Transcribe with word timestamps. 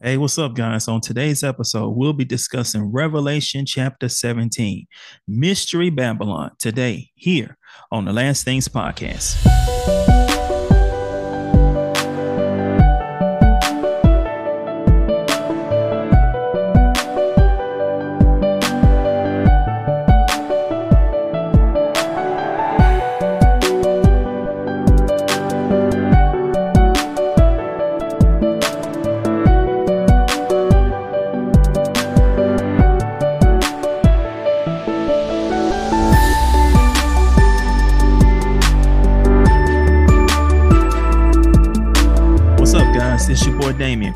Hey, 0.00 0.16
what's 0.16 0.38
up, 0.38 0.54
guys? 0.54 0.86
On 0.86 1.00
today's 1.00 1.42
episode, 1.42 1.88
we'll 1.88 2.12
be 2.12 2.24
discussing 2.24 2.92
Revelation 2.92 3.66
chapter 3.66 4.08
17, 4.08 4.86
Mystery 5.26 5.90
Babylon, 5.90 6.52
today, 6.60 7.10
here 7.16 7.58
on 7.90 8.04
the 8.04 8.12
Last 8.12 8.44
Things 8.44 8.68
Podcast. 8.68 9.34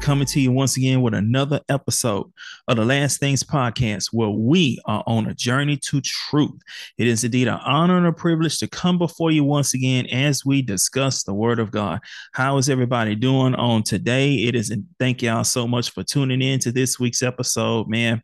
Coming 0.03 0.27
to 0.27 0.41
you 0.41 0.51
once 0.51 0.77
again 0.77 1.01
with 1.01 1.15
another 1.15 1.61
episode 1.69 2.31
of 2.67 2.77
the 2.77 2.85
Last 2.85 3.21
Things 3.21 3.45
Podcast, 3.45 4.09
where 4.11 4.29
we 4.29 4.81
are 4.85 5.05
on 5.07 5.29
a 5.29 5.35
journey 5.35 5.77
to 5.77 6.01
truth. 6.01 6.61
It 6.99 7.07
is 7.07 7.23
indeed 7.23 7.47
an 7.47 7.61
honor 7.65 7.99
and 7.99 8.07
a 8.07 8.13
privilege 8.13 8.59
to 8.59 8.67
come 8.67 8.99
before 8.99 9.31
you 9.31 9.45
once 9.45 9.75
again 9.75 10.07
as 10.07 10.45
we 10.45 10.61
discuss 10.61 11.23
the 11.23 11.33
Word 11.33 11.61
of 11.61 11.71
God. 11.71 12.01
How 12.33 12.59
is 12.59 12.69
everybody 12.69 13.15
doing 13.15 13.55
on 13.55 13.85
today? 13.85 14.35
It 14.35 14.57
is, 14.57 14.77
thank 14.99 15.23
y'all 15.23 15.45
so 15.45 15.69
much 15.69 15.91
for 15.91 16.03
tuning 16.03 16.43
in 16.43 16.59
to 16.61 16.73
this 16.73 16.99
week's 16.99 17.23
episode, 17.23 17.89
man. 17.89 18.23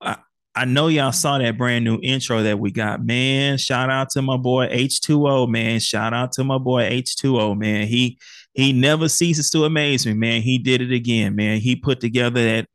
I, 0.00 0.16
I 0.54 0.64
know 0.64 0.86
y'all 0.86 1.10
saw 1.10 1.38
that 1.38 1.58
brand 1.58 1.84
new 1.84 1.98
intro 2.04 2.44
that 2.44 2.60
we 2.60 2.70
got. 2.70 3.04
Man, 3.04 3.58
shout 3.58 3.90
out 3.90 4.10
to 4.10 4.22
my 4.22 4.36
boy 4.36 4.68
H2O, 4.68 5.48
man. 5.48 5.80
Shout 5.80 6.14
out 6.14 6.30
to 6.32 6.44
my 6.44 6.58
boy 6.58 6.88
H2O, 6.88 7.58
man. 7.58 7.88
He 7.88 8.18
he 8.60 8.72
never 8.72 9.08
ceases 9.08 9.50
to 9.50 9.64
amaze 9.64 10.06
me, 10.06 10.12
man. 10.12 10.42
He 10.42 10.58
did 10.58 10.80
it 10.80 10.92
again, 10.92 11.34
man. 11.34 11.58
He 11.58 11.76
put 11.76 12.00
together 12.00 12.42
that 12.44 12.68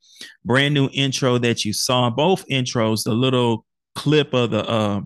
brand 0.43 0.73
new 0.73 0.89
intro 0.93 1.37
that 1.39 1.65
you 1.65 1.73
saw, 1.73 2.09
both 2.09 2.47
intros, 2.47 3.03
the 3.03 3.13
little 3.13 3.65
clip 3.95 4.33
of 4.33 4.51
the 4.51 4.67
uh 4.67 5.01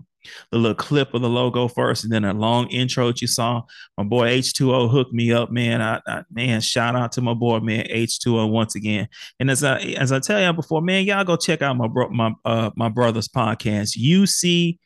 the 0.50 0.58
little 0.58 0.74
clip 0.74 1.14
of 1.14 1.22
the 1.22 1.28
logo 1.28 1.66
first, 1.66 2.04
and 2.04 2.12
then 2.12 2.24
a 2.24 2.34
long 2.34 2.68
intro 2.68 3.06
that 3.06 3.20
you 3.20 3.26
saw. 3.26 3.62
My 3.96 4.04
boy 4.04 4.38
H2O 4.38 4.90
hooked 4.90 5.14
me 5.14 5.32
up, 5.32 5.50
man. 5.50 5.80
I, 5.80 6.00
I, 6.06 6.22
man, 6.30 6.60
shout 6.60 6.94
out 6.94 7.12
to 7.12 7.22
my 7.22 7.34
boy, 7.34 7.60
man, 7.60 7.86
H2O 7.86 8.50
once 8.50 8.74
again. 8.74 9.08
And 9.38 9.50
as 9.50 9.64
I 9.64 9.78
as 9.78 10.12
I 10.12 10.18
tell 10.20 10.40
you 10.40 10.52
before, 10.52 10.82
man, 10.82 11.04
y'all 11.04 11.24
go 11.24 11.36
check 11.36 11.62
out 11.62 11.76
my 11.76 11.88
bro, 11.88 12.10
my 12.10 12.32
uh 12.44 12.70
my 12.76 12.88
brother's 12.88 13.28
podcast. 13.28 13.98
UC 13.98 14.78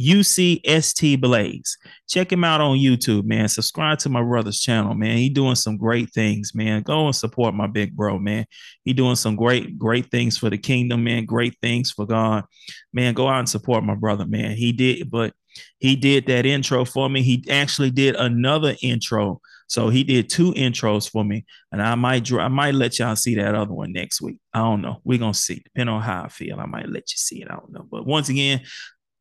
UCST 0.00 1.20
Blaze. 1.20 1.76
Check 2.08 2.32
him 2.32 2.44
out 2.44 2.60
on 2.60 2.78
YouTube, 2.78 3.24
man. 3.24 3.48
Subscribe 3.48 3.98
to 4.00 4.08
my 4.08 4.22
brother's 4.22 4.60
channel, 4.60 4.94
man. 4.94 5.18
He 5.18 5.28
doing 5.28 5.54
some 5.54 5.76
great 5.76 6.10
things, 6.12 6.52
man. 6.54 6.82
Go 6.82 7.06
and 7.06 7.16
support 7.16 7.54
my 7.54 7.66
big 7.66 7.94
bro, 7.94 8.18
man. 8.18 8.46
He 8.84 8.92
doing 8.92 9.16
some 9.16 9.36
great, 9.36 9.78
great 9.78 10.10
things 10.10 10.38
for 10.38 10.50
the 10.50 10.58
kingdom, 10.58 11.04
man. 11.04 11.26
Great 11.26 11.56
things 11.60 11.90
for 11.90 12.06
God, 12.06 12.44
man. 12.92 13.14
Go 13.14 13.28
out 13.28 13.40
and 13.40 13.48
support 13.48 13.84
my 13.84 13.94
brother, 13.94 14.26
man. 14.26 14.56
He 14.56 14.72
did, 14.72 15.10
but 15.10 15.34
he 15.78 15.96
did 15.96 16.26
that 16.26 16.46
intro 16.46 16.84
for 16.84 17.08
me. 17.08 17.22
He 17.22 17.44
actually 17.50 17.90
did 17.90 18.16
another 18.16 18.74
intro. 18.82 19.40
So 19.66 19.88
he 19.88 20.04
did 20.04 20.28
two 20.28 20.52
intros 20.52 21.10
for 21.10 21.24
me, 21.24 21.46
and 21.70 21.80
I 21.80 21.94
might 21.94 22.30
I 22.30 22.48
might 22.48 22.74
let 22.74 22.98
y'all 22.98 23.16
see 23.16 23.36
that 23.36 23.54
other 23.54 23.72
one 23.72 23.92
next 23.92 24.20
week. 24.20 24.38
I 24.52 24.58
don't 24.58 24.82
know. 24.82 25.00
We're 25.02 25.18
gonna 25.18 25.32
see. 25.32 25.62
Depending 25.64 25.94
on 25.94 26.02
how 26.02 26.24
I 26.24 26.28
feel, 26.28 26.60
I 26.60 26.66
might 26.66 26.90
let 26.90 27.10
you 27.10 27.16
see 27.16 27.40
it. 27.40 27.48
I 27.50 27.54
don't 27.54 27.72
know. 27.72 27.86
But 27.90 28.06
once 28.06 28.28
again, 28.28 28.60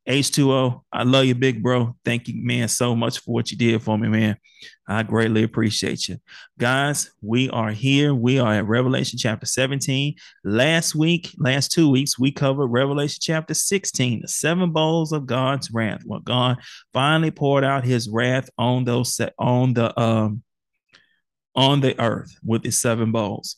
H2O, 0.08 0.82
I 0.92 1.04
love 1.04 1.26
you, 1.26 1.36
big 1.36 1.62
bro. 1.62 1.96
Thank 2.04 2.28
you, 2.28 2.44
man, 2.44 2.68
so 2.68 2.96
much 2.96 3.20
for 3.20 3.34
what 3.34 3.52
you 3.52 3.58
did 3.58 3.82
for 3.84 3.98
me, 3.98 4.08
man. 4.08 4.38
I 4.88 5.04
greatly 5.04 5.44
appreciate 5.44 6.08
you. 6.10 6.18
Guys, 6.58 7.12
we 7.22 7.50
are 7.52 7.72
here. 7.72 8.14
We 8.14 8.40
are 8.40 8.54
at 8.54 8.68
Revelation 8.68 9.20
chapter 9.20 9.46
17. 9.46 10.16
Last 10.44 10.96
week, 10.96 11.32
last 11.38 11.72
two 11.72 11.90
weeks, 11.90 12.18
we 12.18 12.32
covered 12.32 12.68
Revelation 12.68 13.20
chapter 13.22 13.54
16, 13.54 14.22
the 14.22 14.28
seven 14.28 14.72
bowls 14.72 15.12
of 15.12 15.28
God's 15.28 15.72
wrath. 15.72 16.02
When 16.04 16.24
God 16.24 16.58
finally 16.94 17.32
poured 17.32 17.64
out 17.64 17.86
his 17.86 18.10
wrath 18.10 18.50
on 18.58 18.84
those 18.84 19.20
on 19.38 19.74
the 19.74 19.98
um 20.00 20.44
on 21.56 21.82
the 21.82 22.00
earth 22.02 22.36
with 22.44 22.64
his 22.64 22.82
seven 22.82 23.12
bowls. 23.12 23.58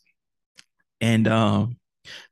And 0.99 1.27
um 1.27 1.77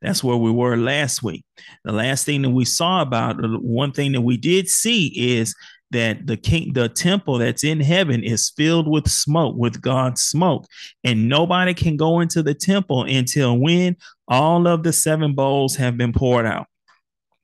that's 0.00 0.22
where 0.22 0.36
we 0.36 0.50
were 0.50 0.76
last 0.76 1.22
week. 1.22 1.44
The 1.84 1.92
last 1.92 2.24
thing 2.24 2.42
that 2.42 2.50
we 2.50 2.64
saw 2.64 3.02
about 3.02 3.36
one 3.62 3.92
thing 3.92 4.12
that 4.12 4.20
we 4.20 4.36
did 4.36 4.68
see 4.68 5.12
is 5.38 5.54
that 5.90 6.26
the 6.26 6.36
king 6.36 6.72
the 6.72 6.88
temple 6.88 7.38
that's 7.38 7.64
in 7.64 7.78
heaven 7.78 8.24
is 8.24 8.50
filled 8.56 8.88
with 8.88 9.10
smoke 9.10 9.54
with 9.56 9.80
god's 9.82 10.22
smoke. 10.22 10.66
And 11.04 11.28
nobody 11.28 11.74
can 11.74 11.96
go 11.96 12.20
into 12.20 12.42
the 12.42 12.54
temple 12.54 13.04
until 13.04 13.58
when 13.58 13.96
all 14.26 14.66
of 14.66 14.82
the 14.82 14.92
seven 14.92 15.34
bowls 15.34 15.76
have 15.76 15.96
been 15.96 16.12
poured 16.12 16.46
out. 16.46 16.66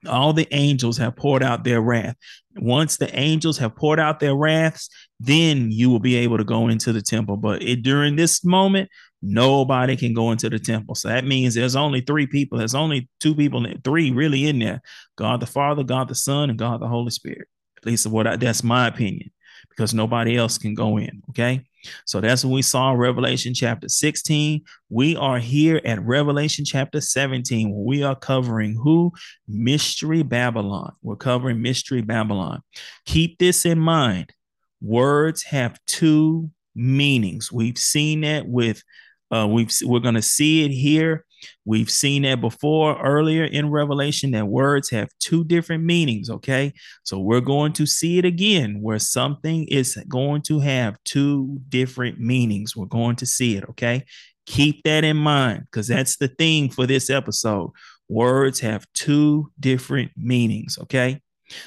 All 0.06 0.32
the 0.32 0.48
angels 0.52 0.96
have 0.98 1.16
poured 1.16 1.42
out 1.42 1.64
their 1.64 1.80
wrath. 1.80 2.16
Once 2.56 2.96
the 2.96 3.14
angels 3.18 3.58
have 3.58 3.76
poured 3.76 4.00
out 4.00 4.20
their 4.20 4.34
wraths 4.34 4.88
then 5.20 5.70
you 5.70 5.90
will 5.90 5.98
be 5.98 6.16
able 6.16 6.38
to 6.38 6.44
go 6.44 6.68
into 6.68 6.92
the 6.92 7.02
temple. 7.02 7.36
But 7.36 7.62
it, 7.62 7.82
during 7.82 8.16
this 8.16 8.44
moment 8.44 8.88
nobody 9.22 9.96
can 9.96 10.14
go 10.14 10.30
into 10.30 10.48
the 10.48 10.58
temple. 10.58 10.94
So 10.94 11.08
that 11.08 11.24
means 11.24 11.54
there's 11.54 11.76
only 11.76 12.00
three 12.00 12.26
people. 12.26 12.58
There's 12.58 12.74
only 12.74 13.08
two 13.20 13.34
people, 13.34 13.66
three 13.84 14.10
really 14.10 14.46
in 14.46 14.58
there: 14.58 14.80
God 15.16 15.40
the 15.40 15.46
Father, 15.46 15.82
God 15.82 16.08
the 16.08 16.14
Son, 16.14 16.50
and 16.50 16.58
God 16.58 16.80
the 16.80 16.88
Holy 16.88 17.10
Spirit. 17.10 17.48
At 17.78 17.86
least 17.86 18.06
what 18.06 18.26
I, 18.26 18.36
that's 18.36 18.64
my 18.64 18.88
opinion, 18.88 19.30
because 19.70 19.94
nobody 19.94 20.36
else 20.36 20.58
can 20.58 20.74
go 20.74 20.98
in. 20.98 21.22
Okay. 21.30 21.64
So 22.06 22.20
that's 22.20 22.44
what 22.44 22.52
we 22.52 22.62
saw 22.62 22.92
in 22.92 22.98
Revelation 22.98 23.54
chapter 23.54 23.88
16. 23.88 24.62
We 24.88 25.16
are 25.16 25.38
here 25.38 25.80
at 25.84 26.02
Revelation 26.02 26.64
chapter 26.64 27.00
17, 27.00 27.70
where 27.70 27.84
we 27.84 28.02
are 28.02 28.16
covering 28.16 28.74
who? 28.74 29.12
Mystery 29.46 30.22
Babylon. 30.22 30.92
We're 31.02 31.16
covering 31.16 31.62
Mystery 31.62 32.02
Babylon. 32.02 32.62
Keep 33.06 33.38
this 33.38 33.64
in 33.64 33.78
mind. 33.78 34.32
Words 34.80 35.44
have 35.44 35.78
two 35.86 36.50
meanings. 36.74 37.52
We've 37.52 37.78
seen 37.78 38.22
that 38.22 38.46
with 38.46 38.82
uh, 39.30 39.46
we've 39.50 39.70
we're 39.84 40.00
going 40.00 40.14
to 40.14 40.22
see 40.22 40.64
it 40.64 40.70
here. 40.70 41.24
We've 41.64 41.90
seen 41.90 42.22
that 42.22 42.40
before 42.40 43.00
earlier 43.00 43.44
in 43.44 43.70
Revelation 43.70 44.32
that 44.32 44.48
words 44.48 44.90
have 44.90 45.10
two 45.20 45.44
different 45.44 45.84
meanings. 45.84 46.30
Okay, 46.30 46.72
so 47.02 47.18
we're 47.18 47.40
going 47.40 47.72
to 47.74 47.86
see 47.86 48.18
it 48.18 48.24
again 48.24 48.80
where 48.80 48.98
something 48.98 49.66
is 49.68 49.96
going 50.08 50.42
to 50.42 50.60
have 50.60 50.96
two 51.04 51.60
different 51.68 52.18
meanings. 52.18 52.76
We're 52.76 52.86
going 52.86 53.16
to 53.16 53.26
see 53.26 53.56
it. 53.56 53.64
Okay, 53.70 54.04
keep 54.46 54.82
that 54.84 55.04
in 55.04 55.16
mind 55.16 55.66
because 55.70 55.88
that's 55.88 56.16
the 56.16 56.28
theme 56.28 56.70
for 56.70 56.86
this 56.86 57.10
episode. 57.10 57.70
Words 58.08 58.60
have 58.60 58.86
two 58.94 59.52
different 59.60 60.12
meanings. 60.16 60.78
Okay. 60.82 61.20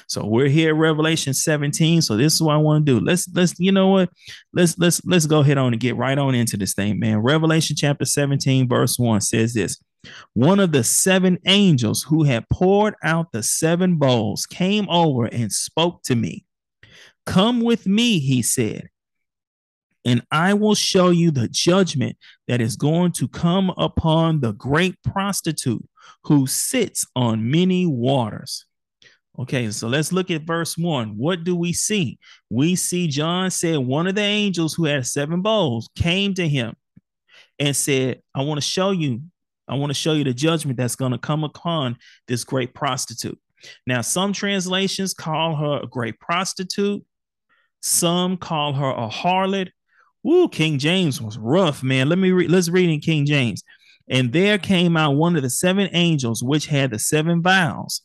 So 0.08 0.26
we're 0.26 0.48
here 0.48 0.70
at 0.70 0.80
Revelation 0.80 1.34
17. 1.34 2.02
So 2.02 2.16
this 2.16 2.34
is 2.34 2.42
what 2.42 2.54
I 2.54 2.58
want 2.58 2.86
to 2.86 2.92
do. 2.92 3.04
Let's 3.04 3.28
let's 3.34 3.58
you 3.58 3.72
know 3.72 3.88
what? 3.88 4.10
Let's 4.52 4.78
let's 4.78 5.04
let's 5.04 5.26
go 5.26 5.40
ahead 5.40 5.58
on 5.58 5.72
and 5.72 5.80
get 5.80 5.96
right 5.96 6.18
on 6.18 6.34
into 6.34 6.56
this 6.56 6.74
thing, 6.74 6.98
man. 6.98 7.18
Revelation 7.18 7.76
chapter 7.76 8.04
17, 8.04 8.68
verse 8.68 8.98
1 8.98 9.20
says 9.20 9.54
this. 9.54 9.78
One 10.34 10.58
of 10.58 10.72
the 10.72 10.82
seven 10.82 11.38
angels 11.46 12.02
who 12.02 12.24
had 12.24 12.48
poured 12.48 12.94
out 13.04 13.32
the 13.32 13.42
seven 13.42 13.96
bowls 13.96 14.46
came 14.46 14.88
over 14.88 15.26
and 15.26 15.52
spoke 15.52 16.02
to 16.04 16.16
me. 16.16 16.44
Come 17.24 17.60
with 17.60 17.86
me, 17.86 18.18
he 18.18 18.42
said, 18.42 18.88
and 20.04 20.22
I 20.30 20.54
will 20.54 20.74
show 20.74 21.10
you 21.10 21.30
the 21.30 21.48
judgment 21.48 22.16
that 22.48 22.60
is 22.60 22.76
going 22.76 23.12
to 23.12 23.28
come 23.28 23.70
upon 23.76 24.40
the 24.40 24.52
great 24.52 24.96
prostitute 25.02 25.88
who 26.24 26.46
sits 26.46 27.06
on 27.14 27.50
many 27.50 27.86
waters. 27.86 28.66
Okay, 29.38 29.70
so 29.70 29.88
let's 29.88 30.12
look 30.12 30.30
at 30.30 30.42
verse 30.42 30.76
one. 30.76 31.16
What 31.16 31.42
do 31.42 31.56
we 31.56 31.72
see? 31.72 32.18
We 32.50 32.76
see 32.76 33.08
John 33.08 33.50
said 33.50 33.78
one 33.78 34.06
of 34.06 34.14
the 34.14 34.20
angels 34.20 34.74
who 34.74 34.84
had 34.84 35.06
seven 35.06 35.40
bowls 35.40 35.88
came 35.96 36.34
to 36.34 36.46
him 36.46 36.74
and 37.58 37.74
said, 37.74 38.20
I 38.34 38.42
want 38.42 38.58
to 38.58 38.66
show 38.66 38.90
you, 38.90 39.22
I 39.66 39.76
want 39.76 39.90
to 39.90 39.94
show 39.94 40.12
you 40.12 40.24
the 40.24 40.34
judgment 40.34 40.76
that's 40.76 40.96
going 40.96 41.12
to 41.12 41.18
come 41.18 41.44
upon 41.44 41.96
this 42.28 42.44
great 42.44 42.74
prostitute. 42.74 43.38
Now, 43.86 44.02
some 44.02 44.32
translations 44.34 45.14
call 45.14 45.56
her 45.56 45.80
a 45.82 45.86
great 45.86 46.20
prostitute, 46.20 47.02
some 47.80 48.36
call 48.36 48.74
her 48.74 48.90
a 48.90 49.08
harlot. 49.08 49.70
Ooh, 50.28 50.48
King 50.48 50.78
James 50.78 51.22
was 51.22 51.38
rough, 51.38 51.82
man. 51.82 52.08
Let 52.08 52.18
me 52.18 52.32
read, 52.32 52.50
let's 52.50 52.68
read 52.68 52.90
in 52.90 53.00
King 53.00 53.24
James. 53.24 53.62
And 54.08 54.32
there 54.32 54.58
came 54.58 54.96
out 54.96 55.12
one 55.12 55.36
of 55.36 55.42
the 55.42 55.50
seven 55.50 55.88
angels 55.92 56.42
which 56.42 56.66
had 56.66 56.90
the 56.90 56.98
seven 56.98 57.40
vials. 57.40 58.02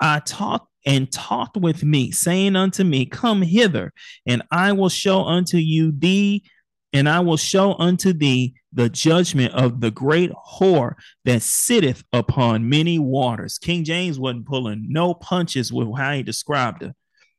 I 0.00 0.20
talked 0.20 0.69
and 0.86 1.10
talked 1.12 1.56
with 1.56 1.82
me, 1.82 2.10
saying 2.10 2.56
unto 2.56 2.84
me, 2.84 3.06
Come 3.06 3.42
hither, 3.42 3.92
and 4.26 4.42
I 4.50 4.72
will 4.72 4.88
show 4.88 5.24
unto 5.24 5.56
you 5.56 5.92
thee, 5.92 6.44
and 6.92 7.08
I 7.08 7.20
will 7.20 7.36
show 7.36 7.74
unto 7.74 8.12
thee 8.12 8.54
the 8.72 8.88
judgment 8.88 9.52
of 9.54 9.80
the 9.80 9.90
great 9.90 10.30
whore 10.30 10.94
that 11.24 11.42
sitteth 11.42 12.04
upon 12.12 12.68
many 12.68 12.98
waters. 12.98 13.58
King 13.58 13.84
James 13.84 14.18
wasn't 14.18 14.46
pulling 14.46 14.86
no 14.88 15.14
punches 15.14 15.72
with 15.72 15.88
how 15.96 16.12
he 16.12 16.22
described 16.22 16.82
her, 16.82 16.94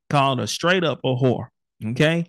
called 0.09 0.39
her 0.39 0.47
straight 0.47 0.83
up 0.83 0.99
a 1.03 1.15
whore. 1.15 1.47
Okay. 1.85 2.25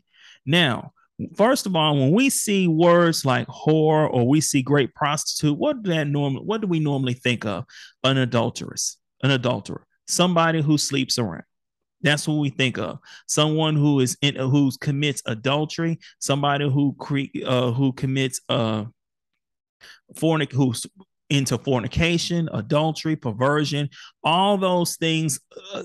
Now, 0.46 0.92
first 1.36 1.66
of 1.66 1.76
all, 1.76 1.94
when 1.96 2.12
we 2.12 2.30
see 2.30 2.68
words 2.68 3.24
like 3.24 3.46
whore 3.48 4.08
or 4.12 4.26
we 4.26 4.40
see 4.40 4.62
great 4.62 4.94
prostitute, 4.94 5.58
what 5.58 5.82
do 5.82 5.90
that 5.90 6.06
normally 6.06 6.44
what 6.44 6.60
do 6.60 6.66
we 6.66 6.80
normally 6.80 7.14
think 7.14 7.44
of? 7.44 7.64
An 8.04 8.18
adulteress, 8.18 8.98
an 9.22 9.30
adulterer, 9.30 9.84
somebody 10.06 10.62
who 10.62 10.78
sleeps 10.78 11.18
around. 11.18 11.44
That's 12.02 12.26
what 12.26 12.34
we 12.34 12.50
think 12.50 12.78
of. 12.78 12.98
Someone 13.26 13.76
who 13.76 14.00
is 14.00 14.16
in 14.22 14.34
who 14.36 14.70
commits 14.80 15.22
adultery, 15.26 15.98
somebody 16.18 16.68
who 16.68 16.94
cre- 16.98 17.44
uh, 17.44 17.70
who 17.70 17.92
commits 17.92 18.40
uh 18.48 18.84
fornic 20.16 20.52
who's 20.52 20.86
into 21.30 21.56
fornication, 21.56 22.50
adultery, 22.52 23.16
perversion, 23.16 23.88
all 24.22 24.58
those 24.58 24.96
things, 24.96 25.40
uh, 25.72 25.82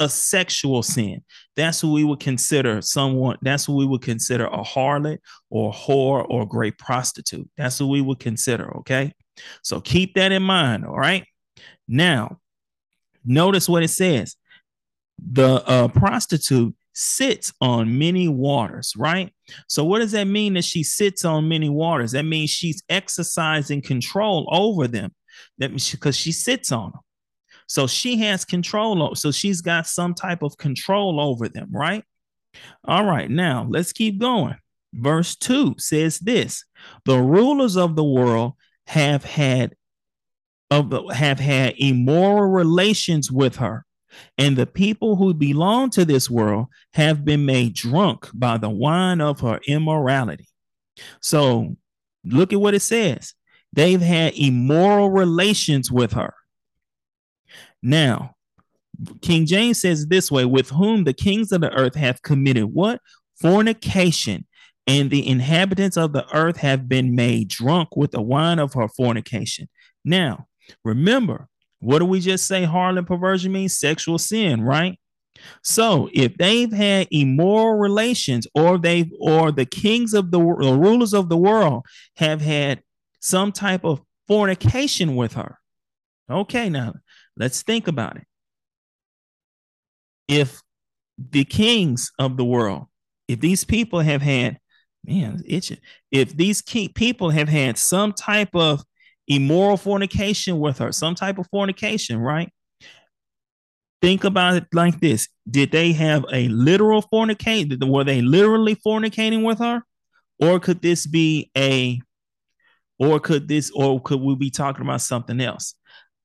a 0.00 0.08
sexual 0.08 0.82
sin. 0.82 1.22
That's 1.54 1.84
what 1.84 1.92
we 1.92 2.02
would 2.02 2.18
consider 2.18 2.82
someone, 2.82 3.36
that's 3.40 3.68
what 3.68 3.76
we 3.76 3.86
would 3.86 4.02
consider 4.02 4.46
a 4.46 4.64
harlot 4.64 5.18
or 5.50 5.72
whore 5.72 6.26
or 6.28 6.46
great 6.46 6.78
prostitute. 6.78 7.48
That's 7.56 7.78
what 7.78 7.86
we 7.86 8.00
would 8.00 8.18
consider. 8.18 8.76
Okay. 8.78 9.12
So 9.62 9.80
keep 9.80 10.14
that 10.14 10.32
in 10.32 10.42
mind. 10.42 10.84
All 10.84 10.98
right. 10.98 11.24
Now, 11.86 12.38
notice 13.24 13.68
what 13.68 13.82
it 13.82 13.88
says 13.88 14.36
the 15.18 15.62
uh, 15.66 15.88
prostitute 15.88 16.74
sits 16.94 17.52
on 17.60 17.98
many 17.98 18.28
waters, 18.28 18.92
right? 18.96 19.32
So, 19.68 19.84
what 19.84 20.00
does 20.00 20.12
that 20.12 20.26
mean 20.26 20.54
that 20.54 20.64
she 20.64 20.82
sits 20.82 21.24
on 21.24 21.48
many 21.48 21.68
waters? 21.68 22.12
That 22.12 22.24
means 22.24 22.50
she's 22.50 22.82
exercising 22.88 23.82
control 23.82 24.48
over 24.50 24.86
them. 24.86 25.12
That 25.58 25.70
means 25.70 25.90
because 25.90 26.16
she, 26.16 26.30
she 26.30 26.32
sits 26.32 26.72
on 26.72 26.92
them. 26.92 27.00
So 27.68 27.86
she 27.86 28.16
has 28.18 28.44
control. 28.44 29.02
Over, 29.02 29.14
So 29.14 29.30
she's 29.30 29.60
got 29.60 29.86
some 29.86 30.14
type 30.14 30.42
of 30.42 30.56
control 30.56 31.20
over 31.20 31.48
them, 31.48 31.68
right? 31.70 32.02
All 32.84 33.04
right, 33.04 33.30
now 33.30 33.66
let's 33.68 33.92
keep 33.92 34.18
going. 34.18 34.56
Verse 34.94 35.36
2 35.36 35.74
says 35.78 36.18
this 36.18 36.64
the 37.04 37.18
rulers 37.18 37.76
of 37.76 37.94
the 37.94 38.04
world 38.04 38.54
have 38.86 39.22
had 39.22 39.74
of 40.70 40.92
have 41.12 41.38
had 41.40 41.74
immoral 41.78 42.50
relations 42.50 43.32
with 43.32 43.56
her 43.56 43.86
and 44.36 44.56
the 44.56 44.66
people 44.66 45.16
who 45.16 45.34
belong 45.34 45.90
to 45.90 46.04
this 46.04 46.30
world 46.30 46.66
have 46.94 47.24
been 47.24 47.44
made 47.44 47.74
drunk 47.74 48.28
by 48.34 48.58
the 48.58 48.70
wine 48.70 49.20
of 49.20 49.40
her 49.40 49.60
immorality. 49.66 50.48
So 51.20 51.76
look 52.24 52.52
at 52.52 52.60
what 52.60 52.74
it 52.74 52.80
says. 52.80 53.34
They've 53.72 54.00
had 54.00 54.34
immoral 54.36 55.10
relations 55.10 55.92
with 55.92 56.12
her. 56.12 56.34
Now, 57.82 58.34
King 59.20 59.46
James 59.46 59.80
says 59.80 60.06
this 60.06 60.30
way 60.30 60.44
with 60.44 60.70
whom 60.70 61.04
the 61.04 61.12
kings 61.12 61.52
of 61.52 61.60
the 61.60 61.72
earth 61.72 61.94
have 61.94 62.22
committed 62.22 62.64
what? 62.64 63.00
Fornication. 63.40 64.46
And 64.86 65.10
the 65.10 65.28
inhabitants 65.28 65.98
of 65.98 66.14
the 66.14 66.26
earth 66.34 66.56
have 66.56 66.88
been 66.88 67.14
made 67.14 67.48
drunk 67.48 67.94
with 67.94 68.12
the 68.12 68.22
wine 68.22 68.58
of 68.58 68.72
her 68.72 68.88
fornication. 68.88 69.68
Now, 70.02 70.48
remember, 70.84 71.48
what 71.80 72.00
do 72.00 72.04
we 72.04 72.20
just 72.20 72.46
say 72.46 72.64
harlot 72.64 73.06
perversion 73.06 73.52
means? 73.52 73.78
Sexual 73.78 74.18
sin, 74.18 74.62
right? 74.62 74.98
So 75.62 76.10
if 76.12 76.36
they've 76.36 76.72
had 76.72 77.08
immoral 77.10 77.78
relations, 77.78 78.46
or 78.54 78.78
they've 78.78 79.10
or 79.20 79.52
the 79.52 79.66
kings 79.66 80.14
of 80.14 80.30
the, 80.30 80.38
the 80.38 80.76
rulers 80.76 81.14
of 81.14 81.28
the 81.28 81.36
world 81.36 81.84
have 82.16 82.40
had 82.40 82.82
some 83.20 83.52
type 83.52 83.84
of 83.84 84.00
fornication 84.26 85.16
with 85.16 85.34
her. 85.34 85.58
Okay, 86.30 86.68
now 86.68 86.94
let's 87.36 87.62
think 87.62 87.88
about 87.88 88.16
it. 88.16 88.24
If 90.26 90.60
the 91.16 91.44
kings 91.44 92.12
of 92.18 92.36
the 92.36 92.44
world, 92.44 92.86
if 93.28 93.40
these 93.40 93.64
people 93.64 94.00
have 94.00 94.22
had, 94.22 94.58
man, 95.04 95.42
itching. 95.46 95.78
If 96.10 96.36
these 96.36 96.62
people 96.62 97.30
have 97.30 97.48
had 97.48 97.78
some 97.78 98.12
type 98.12 98.54
of 98.54 98.82
immoral 99.28 99.76
fornication 99.76 100.58
with 100.58 100.78
her, 100.78 100.90
some 100.90 101.14
type 101.14 101.38
of 101.38 101.46
fornication, 101.48 102.18
right? 102.18 102.50
Think 104.00 104.24
about 104.24 104.56
it 104.56 104.66
like 104.72 105.00
this: 105.00 105.28
Did 105.48 105.72
they 105.72 105.92
have 105.92 106.24
a 106.32 106.48
literal 106.48 107.02
fornicate? 107.02 107.84
Were 107.86 108.04
they 108.04 108.22
literally 108.22 108.76
fornicating 108.76 109.44
with 109.44 109.58
her, 109.58 109.82
or 110.40 110.60
could 110.60 110.80
this 110.82 111.06
be 111.06 111.50
a, 111.56 112.00
or 112.98 113.20
could 113.20 113.48
this, 113.48 113.70
or 113.74 114.00
could 114.00 114.20
we 114.20 114.36
be 114.36 114.50
talking 114.50 114.84
about 114.84 115.00
something 115.00 115.40
else? 115.40 115.74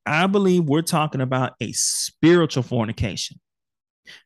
I 0.05 0.27
believe 0.27 0.65
we're 0.65 0.81
talking 0.81 1.21
about 1.21 1.53
a 1.61 1.71
spiritual 1.71 2.63
fornication. 2.63 3.39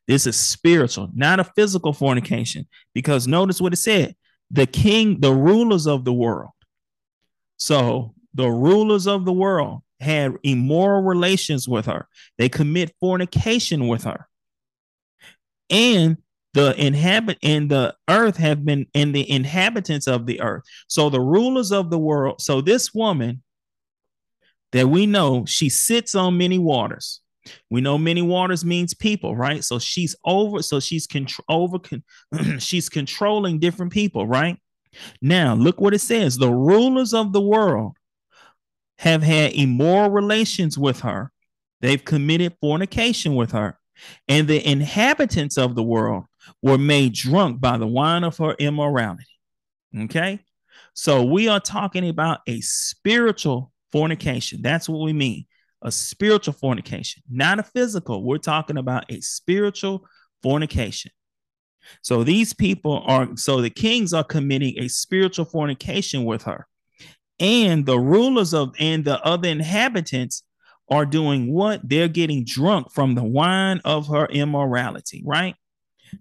This 0.06 0.26
is 0.26 0.36
spiritual, 0.36 1.08
not 1.14 1.40
a 1.40 1.44
physical 1.44 1.92
fornication. 1.92 2.66
Because 2.94 3.26
notice 3.26 3.60
what 3.60 3.72
it 3.72 3.76
said: 3.76 4.14
the 4.50 4.66
king, 4.66 5.20
the 5.20 5.32
rulers 5.32 5.86
of 5.86 6.04
the 6.04 6.12
world. 6.12 6.50
So 7.56 8.14
the 8.38 8.48
rulers 8.48 9.08
of 9.08 9.24
the 9.24 9.32
world 9.32 9.82
had 9.98 10.36
immoral 10.44 11.02
relations 11.02 11.68
with 11.68 11.86
her. 11.86 12.06
They 12.38 12.48
commit 12.48 12.94
fornication 13.00 13.88
with 13.88 14.04
her. 14.04 14.28
And 15.68 16.18
the 16.54 16.72
inhabit 16.80 17.38
and 17.42 17.68
the 17.68 17.96
earth 18.08 18.36
have 18.36 18.64
been 18.64 18.86
and 18.94 19.12
the 19.12 19.28
inhabitants 19.28 20.06
of 20.06 20.26
the 20.26 20.40
earth. 20.40 20.62
So 20.86 21.10
the 21.10 21.20
rulers 21.20 21.72
of 21.72 21.90
the 21.90 21.98
world. 21.98 22.40
So 22.40 22.60
this 22.60 22.94
woman 22.94 23.42
that 24.70 24.86
we 24.86 25.04
know, 25.04 25.44
she 25.44 25.68
sits 25.68 26.14
on 26.14 26.38
many 26.38 26.58
waters. 26.58 27.20
We 27.70 27.80
know 27.80 27.98
many 27.98 28.22
waters 28.22 28.64
means 28.64 28.94
people, 28.94 29.34
right? 29.34 29.64
So 29.64 29.80
she's 29.80 30.14
over, 30.24 30.62
so 30.62 30.78
she's 30.78 31.08
control 31.08 31.44
over, 31.48 31.78
she's 32.60 32.88
controlling 32.88 33.58
different 33.58 33.90
people, 33.90 34.28
right? 34.28 34.58
Now 35.20 35.54
look 35.54 35.80
what 35.80 35.94
it 35.94 36.00
says: 36.00 36.38
the 36.38 36.52
rulers 36.52 37.12
of 37.12 37.32
the 37.32 37.40
world 37.40 37.96
have 38.98 39.22
had 39.22 39.52
immoral 39.52 40.10
relations 40.10 40.76
with 40.76 41.00
her. 41.00 41.30
They've 41.80 42.04
committed 42.04 42.56
fornication 42.60 43.34
with 43.34 43.52
her. 43.52 43.78
And 44.28 44.46
the 44.46 44.66
inhabitants 44.68 45.56
of 45.56 45.74
the 45.74 45.82
world 45.82 46.24
were 46.62 46.78
made 46.78 47.14
drunk 47.14 47.60
by 47.60 47.78
the 47.78 47.86
wine 47.86 48.24
of 48.24 48.36
her 48.38 48.54
immorality. 48.58 49.24
Okay. 49.96 50.40
So 50.94 51.24
we 51.24 51.48
are 51.48 51.60
talking 51.60 52.08
about 52.08 52.40
a 52.46 52.60
spiritual 52.60 53.72
fornication. 53.92 54.62
That's 54.62 54.88
what 54.88 55.04
we 55.04 55.12
mean 55.12 55.46
a 55.80 55.92
spiritual 55.92 56.54
fornication, 56.54 57.22
not 57.30 57.60
a 57.60 57.62
physical. 57.62 58.24
We're 58.24 58.38
talking 58.38 58.78
about 58.78 59.04
a 59.12 59.20
spiritual 59.20 60.04
fornication. 60.42 61.12
So 62.02 62.24
these 62.24 62.52
people 62.52 63.04
are, 63.06 63.28
so 63.36 63.60
the 63.60 63.70
kings 63.70 64.12
are 64.12 64.24
committing 64.24 64.74
a 64.78 64.88
spiritual 64.88 65.44
fornication 65.44 66.24
with 66.24 66.42
her 66.42 66.66
and 67.40 67.86
the 67.86 67.98
rulers 67.98 68.52
of 68.54 68.74
and 68.78 69.04
the 69.04 69.20
other 69.24 69.48
inhabitants 69.48 70.42
are 70.90 71.06
doing 71.06 71.52
what? 71.52 71.86
They're 71.88 72.08
getting 72.08 72.44
drunk 72.44 72.92
from 72.92 73.14
the 73.14 73.22
wine 73.22 73.80
of 73.84 74.08
her 74.08 74.26
immorality, 74.26 75.22
right? 75.24 75.54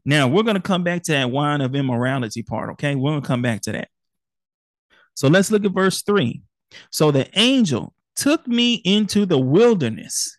Now 0.06 0.28
we're 0.28 0.44
going 0.44 0.56
to 0.56 0.62
come 0.62 0.84
back 0.84 1.04
to 1.04 1.14
that 1.14 1.32
wine 1.32 1.62
of 1.62 1.76
immorality 1.76 2.44
part, 2.44 2.72
okay? 2.72 2.96
We're 2.96 3.12
going 3.12 3.22
to 3.22 3.28
come 3.28 3.42
back 3.42 3.62
to 3.62 3.72
that. 3.72 3.90
So 5.16 5.28
let's 5.28 5.50
look 5.50 5.66
at 5.66 5.72
verse 5.72 6.04
3. 6.04 6.42
So 6.92 7.12
the 7.12 7.28
angel 7.40 7.94
took 8.16 8.48
me 8.48 8.76
into 8.76 9.26
the 9.26 9.40
wilderness. 9.40 10.38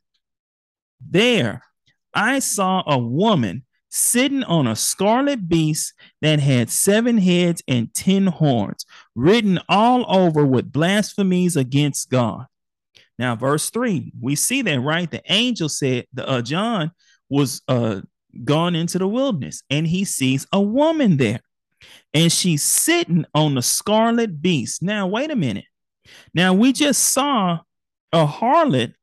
There 1.01 1.63
I 2.13 2.41
saw 2.41 2.83
a 2.87 2.99
woman 2.99 3.65
sitting 3.91 4.45
on 4.45 4.67
a 4.67 4.77
scarlet 4.77 5.49
beast 5.49 5.95
that 6.21 6.41
had 6.41 6.71
seven 6.71 7.19
heads 7.19 7.63
and 7.67 7.93
ten 7.95 8.27
horns, 8.27 8.85
written 9.15 9.59
all 9.69 10.05
over 10.09 10.45
with 10.45 10.73
blasphemies 10.73 11.57
against 11.57 12.11
God. 12.11 12.47
Now, 13.19 13.35
verse 13.35 13.71
three, 13.71 14.13
we 14.21 14.37
see 14.37 14.63
that, 14.63 14.81
right? 14.81 15.11
The 15.11 15.23
angel 15.29 15.69
said, 15.69 16.07
the 16.13 16.29
uh, 16.29 16.43
John 16.43 16.93
was 17.29 17.63
uh, 17.67 18.03
gone 18.45 18.77
into 18.77 18.99
the 18.99 19.09
wilderness 19.09 19.63
and 19.71 19.87
he 19.87 20.05
sees 20.05 20.47
a 20.53 20.61
woman 20.61 21.17
there 21.17 21.41
and 22.15 22.31
she's 22.31 22.63
sitting 22.63 23.25
on 23.35 23.55
the 23.55 23.63
scarlet 23.63 24.41
beast. 24.41 24.83
Now, 24.83 25.07
wait 25.07 25.31
a 25.31 25.37
minute. 25.37 25.65
Now, 26.33 26.55
we 26.55 26.73
just 26.73 27.11
saw 27.11 27.59
a 28.13 28.27
harlot 28.27 28.95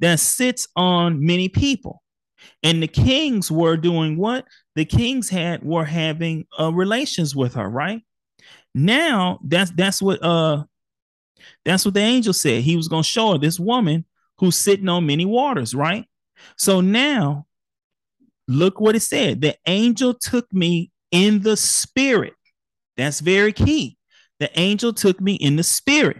that 0.00 0.20
sits 0.20 0.68
on 0.76 1.24
many 1.24 1.48
people. 1.48 2.02
And 2.62 2.82
the 2.82 2.88
kings 2.88 3.50
were 3.50 3.76
doing 3.76 4.16
what? 4.16 4.46
The 4.74 4.84
kings 4.84 5.30
had 5.30 5.62
were 5.62 5.84
having 5.84 6.46
uh, 6.58 6.72
relations 6.72 7.34
with 7.34 7.54
her, 7.54 7.68
right? 7.68 8.02
Now 8.74 9.38
that's 9.44 9.70
that's 9.70 10.02
what 10.02 10.22
uh 10.22 10.64
that's 11.64 11.84
what 11.84 11.94
the 11.94 12.00
angel 12.00 12.32
said. 12.32 12.62
He 12.62 12.76
was 12.76 12.88
going 12.88 13.02
to 13.02 13.08
show 13.08 13.32
her 13.32 13.38
this 13.38 13.58
woman 13.60 14.04
who's 14.38 14.56
sitting 14.56 14.88
on 14.88 15.06
many 15.06 15.24
waters, 15.24 15.74
right? 15.74 16.06
So 16.58 16.80
now 16.80 17.46
look 18.48 18.80
what 18.80 18.96
it 18.96 19.00
said. 19.00 19.40
The 19.40 19.56
angel 19.66 20.14
took 20.14 20.52
me 20.52 20.90
in 21.10 21.40
the 21.42 21.56
spirit. 21.56 22.34
That's 22.96 23.20
very 23.20 23.52
key. 23.52 23.96
the 24.38 24.50
angel 24.58 24.92
took 24.92 25.20
me 25.20 25.34
in 25.34 25.56
the 25.56 25.62
spirit. 25.62 26.18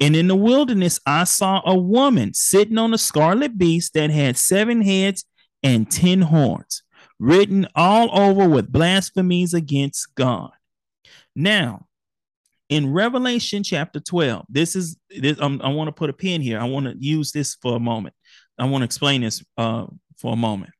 And 0.00 0.16
in 0.16 0.28
the 0.28 0.36
wilderness, 0.36 0.98
I 1.06 1.24
saw 1.24 1.62
a 1.64 1.76
woman 1.76 2.34
sitting 2.34 2.78
on 2.78 2.92
a 2.92 2.98
scarlet 2.98 3.56
beast 3.56 3.94
that 3.94 4.10
had 4.10 4.36
seven 4.36 4.82
heads 4.82 5.24
and 5.62 5.90
ten 5.90 6.22
horns, 6.22 6.82
written 7.18 7.68
all 7.74 8.10
over 8.18 8.48
with 8.48 8.72
blasphemies 8.72 9.54
against 9.54 10.14
God. 10.14 10.50
Now, 11.36 11.86
in 12.68 12.92
Revelation 12.92 13.62
chapter 13.62 14.00
12, 14.00 14.46
this 14.48 14.74
is 14.74 14.96
this, 15.10 15.40
um, 15.40 15.60
I 15.62 15.68
want 15.68 15.88
to 15.88 15.92
put 15.92 16.10
a 16.10 16.14
pin 16.14 16.40
here. 16.40 16.58
I 16.58 16.64
want 16.64 16.86
to 16.86 16.94
use 16.98 17.30
this 17.30 17.54
for 17.54 17.76
a 17.76 17.80
moment. 17.80 18.14
I 18.58 18.64
want 18.64 18.82
to 18.82 18.86
explain 18.86 19.20
this 19.20 19.44
uh, 19.58 19.86
for 20.16 20.32
a 20.32 20.36
moment. 20.36 20.72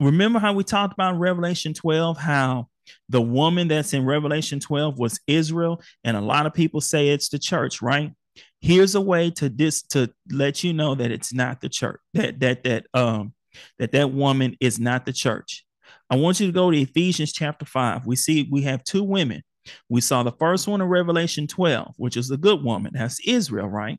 Remember 0.00 0.38
how 0.38 0.52
we 0.52 0.62
talked 0.62 0.92
about 0.92 1.18
Revelation 1.18 1.74
12, 1.74 2.16
how 2.16 2.68
the 3.08 3.20
woman 3.20 3.68
that's 3.68 3.92
in 3.92 4.04
Revelation 4.04 4.60
12 4.60 4.98
was 4.98 5.20
Israel, 5.26 5.82
and 6.04 6.16
a 6.16 6.20
lot 6.20 6.46
of 6.46 6.54
people 6.54 6.80
say 6.80 7.08
it's 7.08 7.28
the 7.28 7.38
church, 7.38 7.82
right? 7.82 8.12
Here's 8.60 8.94
a 8.94 9.00
way 9.00 9.30
to 9.32 9.48
this 9.48 9.82
to 9.88 10.12
let 10.30 10.62
you 10.64 10.72
know 10.72 10.94
that 10.94 11.10
it's 11.10 11.32
not 11.32 11.60
the 11.60 11.68
church, 11.68 12.00
that 12.14 12.40
that 12.40 12.64
that 12.64 12.86
um 12.94 13.34
that 13.78 13.92
that 13.92 14.12
woman 14.12 14.56
is 14.60 14.78
not 14.78 15.06
the 15.06 15.12
church. 15.12 15.64
I 16.10 16.16
want 16.16 16.40
you 16.40 16.46
to 16.46 16.52
go 16.52 16.70
to 16.70 16.80
Ephesians 16.80 17.32
chapter 17.32 17.64
5. 17.64 18.06
We 18.06 18.16
see 18.16 18.48
we 18.50 18.62
have 18.62 18.84
two 18.84 19.02
women. 19.02 19.42
We 19.88 20.00
saw 20.00 20.22
the 20.22 20.32
first 20.32 20.66
one 20.66 20.80
in 20.80 20.88
Revelation 20.88 21.46
12, 21.46 21.94
which 21.96 22.16
is 22.16 22.28
the 22.28 22.38
good 22.38 22.62
woman. 22.62 22.92
That's 22.94 23.20
Israel, 23.26 23.68
right? 23.68 23.98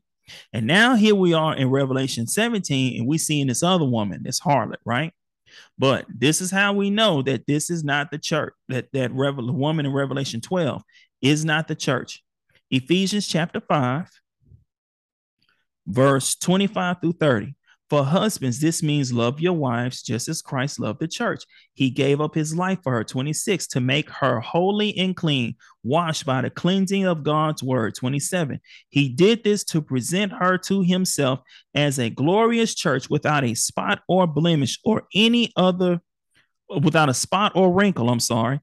And 0.52 0.66
now 0.66 0.94
here 0.94 1.14
we 1.14 1.32
are 1.34 1.54
in 1.54 1.70
Revelation 1.70 2.26
17, 2.26 2.98
and 2.98 3.08
we 3.08 3.18
see 3.18 3.40
in 3.40 3.48
this 3.48 3.62
other 3.62 3.84
woman, 3.84 4.22
this 4.22 4.40
harlot, 4.40 4.76
right? 4.84 5.12
But 5.78 6.06
this 6.08 6.40
is 6.40 6.50
how 6.50 6.72
we 6.72 6.90
know 6.90 7.22
that 7.22 7.46
this 7.46 7.70
is 7.70 7.84
not 7.84 8.10
the 8.10 8.18
church, 8.18 8.54
that 8.68 8.92
that 8.92 9.12
Revel- 9.12 9.52
woman 9.52 9.86
in 9.86 9.92
Revelation 9.92 10.40
12 10.40 10.82
is 11.22 11.44
not 11.44 11.68
the 11.68 11.74
church. 11.74 12.22
Ephesians 12.70 13.26
chapter 13.26 13.60
5, 13.60 14.08
verse 15.86 16.36
25 16.36 17.00
through 17.00 17.12
30. 17.14 17.54
For 17.90 18.04
husbands, 18.04 18.60
this 18.60 18.84
means 18.84 19.12
love 19.12 19.40
your 19.40 19.52
wives 19.52 20.00
just 20.00 20.28
as 20.28 20.42
Christ 20.42 20.78
loved 20.78 21.00
the 21.00 21.08
church. 21.08 21.42
He 21.74 21.90
gave 21.90 22.20
up 22.20 22.36
his 22.36 22.54
life 22.54 22.78
for 22.84 22.92
her, 22.92 23.02
26, 23.02 23.66
to 23.66 23.80
make 23.80 24.08
her 24.08 24.38
holy 24.38 24.96
and 24.96 25.16
clean, 25.16 25.56
washed 25.82 26.24
by 26.24 26.40
the 26.40 26.50
cleansing 26.50 27.04
of 27.04 27.24
God's 27.24 27.64
word, 27.64 27.96
27. 27.96 28.60
He 28.90 29.08
did 29.08 29.42
this 29.42 29.64
to 29.64 29.82
present 29.82 30.32
her 30.32 30.56
to 30.58 30.82
himself 30.82 31.40
as 31.74 31.98
a 31.98 32.10
glorious 32.10 32.76
church 32.76 33.10
without 33.10 33.42
a 33.42 33.54
spot 33.54 34.02
or 34.06 34.28
blemish 34.28 34.78
or 34.84 35.08
any 35.12 35.52
other, 35.56 36.00
without 36.68 37.08
a 37.08 37.14
spot 37.14 37.52
or 37.56 37.72
wrinkle, 37.72 38.08
I'm 38.08 38.20
sorry, 38.20 38.60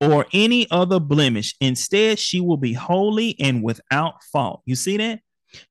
or 0.00 0.24
any 0.32 0.66
other 0.70 0.98
blemish. 0.98 1.54
Instead, 1.60 2.18
she 2.18 2.40
will 2.40 2.56
be 2.56 2.72
holy 2.72 3.38
and 3.38 3.62
without 3.62 4.22
fault. 4.32 4.62
You 4.64 4.76
see 4.76 4.96
that? 4.96 5.20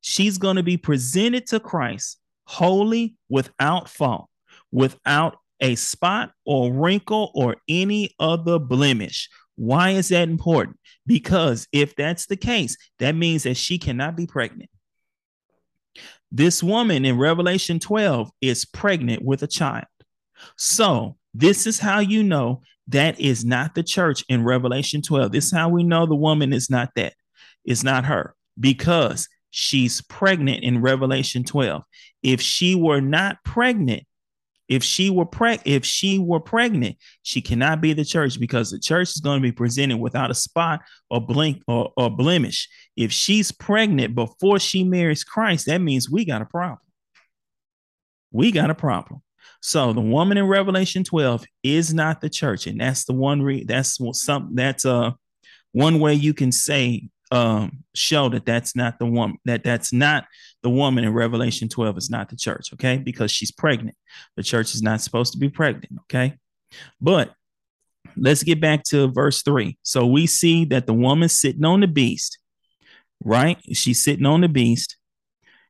She's 0.01 0.37
going 0.37 0.57
to 0.57 0.63
be 0.63 0.77
presented 0.77 1.47
to 1.47 1.59
Christ 1.59 2.19
holy, 2.45 3.15
without 3.29 3.89
fault, 3.89 4.29
without 4.71 5.37
a 5.59 5.75
spot 5.75 6.31
or 6.45 6.73
wrinkle 6.73 7.31
or 7.33 7.57
any 7.67 8.13
other 8.19 8.59
blemish. 8.59 9.29
Why 9.55 9.91
is 9.91 10.09
that 10.09 10.27
important? 10.27 10.77
Because 11.07 11.67
if 11.71 11.95
that's 11.95 12.25
the 12.25 12.35
case, 12.35 12.77
that 12.99 13.15
means 13.15 13.43
that 13.43 13.55
she 13.55 13.77
cannot 13.77 14.17
be 14.17 14.27
pregnant. 14.27 14.69
This 16.31 16.61
woman 16.61 17.05
in 17.05 17.17
Revelation 17.17 17.79
12 17.79 18.29
is 18.41 18.65
pregnant 18.65 19.23
with 19.23 19.43
a 19.43 19.47
child. 19.47 19.85
So, 20.57 21.17
this 21.33 21.67
is 21.67 21.79
how 21.79 21.99
you 21.99 22.23
know 22.23 22.61
that 22.87 23.19
is 23.19 23.43
not 23.43 23.75
the 23.75 23.83
church 23.83 24.23
in 24.29 24.43
Revelation 24.43 25.01
12. 25.01 25.31
This 25.31 25.45
is 25.45 25.51
how 25.51 25.69
we 25.69 25.83
know 25.83 26.05
the 26.05 26.15
woman 26.15 26.53
is 26.53 26.69
not 26.69 26.91
that. 26.95 27.13
It's 27.63 27.83
not 27.83 28.05
her 28.05 28.35
because 28.59 29.27
she's 29.57 30.01
pregnant 30.01 30.65
in 30.65 30.81
Revelation 30.81 31.45
12. 31.45 31.81
If 32.21 32.41
she 32.41 32.75
were 32.75 32.99
not 32.99 33.37
pregnant, 33.45 34.03
if 34.67 34.83
she 34.83 35.09
were 35.09 35.25
preg- 35.25 35.61
if 35.63 35.85
she 35.85 36.19
were 36.19 36.41
pregnant, 36.41 36.97
she 37.21 37.41
cannot 37.41 37.79
be 37.79 37.93
the 37.93 38.03
church 38.03 38.37
because 38.37 38.69
the 38.69 38.79
church 38.79 39.11
is 39.11 39.21
going 39.21 39.39
to 39.39 39.47
be 39.47 39.53
presented 39.53 39.97
without 39.97 40.29
a 40.29 40.33
spot 40.33 40.81
or 41.09 41.25
blink 41.25 41.61
or, 41.69 41.93
or 41.95 42.09
blemish. 42.09 42.67
If 42.97 43.13
she's 43.13 43.53
pregnant 43.53 44.13
before 44.13 44.59
she 44.59 44.83
marries 44.83 45.23
Christ, 45.23 45.67
that 45.67 45.79
means 45.79 46.09
we 46.09 46.25
got 46.25 46.41
a 46.41 46.45
problem. 46.45 46.79
We 48.31 48.51
got 48.51 48.69
a 48.69 48.75
problem. 48.75 49.21
So 49.61 49.93
the 49.93 50.01
woman 50.01 50.37
in 50.37 50.47
Revelation 50.47 51.05
12 51.05 51.45
is 51.63 51.93
not 51.93 52.19
the 52.19 52.29
church, 52.29 52.67
and 52.67 52.81
that's 52.81 53.05
the 53.05 53.13
one 53.13 53.41
re- 53.41 53.63
that's 53.63 53.99
some 54.19 54.49
that's 54.53 54.83
uh 54.83 55.11
one 55.71 56.01
way 56.01 56.13
you 56.13 56.33
can 56.33 56.51
say 56.51 57.09
um, 57.31 57.83
show 57.95 58.29
that 58.29 58.45
that's 58.45 58.75
not 58.75 58.99
the 58.99 59.05
woman 59.05 59.37
that 59.45 59.63
that's 59.63 59.91
not 59.91 60.25
the 60.63 60.69
woman 60.69 61.03
in 61.03 61.13
Revelation 61.13 61.69
12 61.69 61.97
is 61.97 62.09
not 62.09 62.29
the 62.29 62.35
church, 62.35 62.73
okay? 62.73 62.97
Because 62.97 63.31
she's 63.31 63.51
pregnant. 63.51 63.95
The 64.35 64.43
church 64.43 64.73
is 64.73 64.81
not 64.81 65.01
supposed 65.01 65.33
to 65.33 65.39
be 65.39 65.49
pregnant, 65.49 65.99
okay? 66.01 66.37
But 66.99 67.33
let's 68.17 68.43
get 68.43 68.61
back 68.61 68.83
to 68.85 69.11
verse 69.11 69.41
3. 69.43 69.77
So 69.83 70.05
we 70.07 70.27
see 70.27 70.65
that 70.65 70.87
the 70.87 70.93
woman 70.93 71.29
sitting 71.29 71.65
on 71.65 71.81
the 71.81 71.87
beast, 71.87 72.39
right? 73.23 73.57
She's 73.73 74.03
sitting 74.03 74.25
on 74.25 74.41
the 74.41 74.49
beast. 74.49 74.97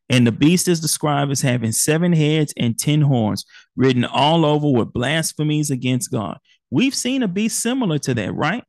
And 0.08 0.26
the 0.28 0.32
beast 0.32 0.68
is 0.68 0.80
described 0.80 1.32
as 1.32 1.42
having 1.42 1.72
seven 1.72 2.14
heads 2.14 2.54
and 2.58 2.78
10 2.78 3.02
horns, 3.02 3.44
written 3.76 4.06
all 4.06 4.46
over 4.46 4.70
with 4.70 4.94
blasphemies 4.94 5.72
against 5.72 6.12
God. 6.12 6.38
We've 6.70 6.94
seen 6.94 7.24
a 7.24 7.28
beast 7.28 7.60
similar 7.60 7.98
to 8.00 8.14
that, 8.14 8.34
right? 8.36 8.64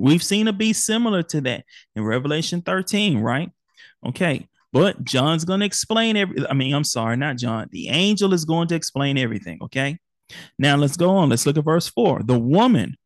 We've 0.00 0.22
seen 0.22 0.48
a 0.48 0.52
beast 0.52 0.86
similar 0.86 1.22
to 1.24 1.40
that 1.42 1.64
in 1.94 2.04
Revelation 2.04 2.62
13, 2.62 3.18
right? 3.18 3.50
Okay. 4.06 4.48
But 4.72 5.04
John's 5.04 5.44
going 5.44 5.60
to 5.60 5.66
explain 5.66 6.16
every 6.16 6.48
I 6.48 6.54
mean, 6.54 6.74
I'm 6.74 6.84
sorry, 6.84 7.16
not 7.16 7.36
John. 7.36 7.68
The 7.70 7.88
angel 7.88 8.32
is 8.32 8.44
going 8.44 8.68
to 8.68 8.74
explain 8.74 9.18
everything, 9.18 9.58
okay? 9.62 9.98
Now 10.58 10.76
let's 10.76 10.96
go 10.96 11.10
on. 11.10 11.28
Let's 11.28 11.44
look 11.44 11.58
at 11.58 11.64
verse 11.64 11.88
4. 11.88 12.22
The 12.24 12.38
woman 12.38 12.96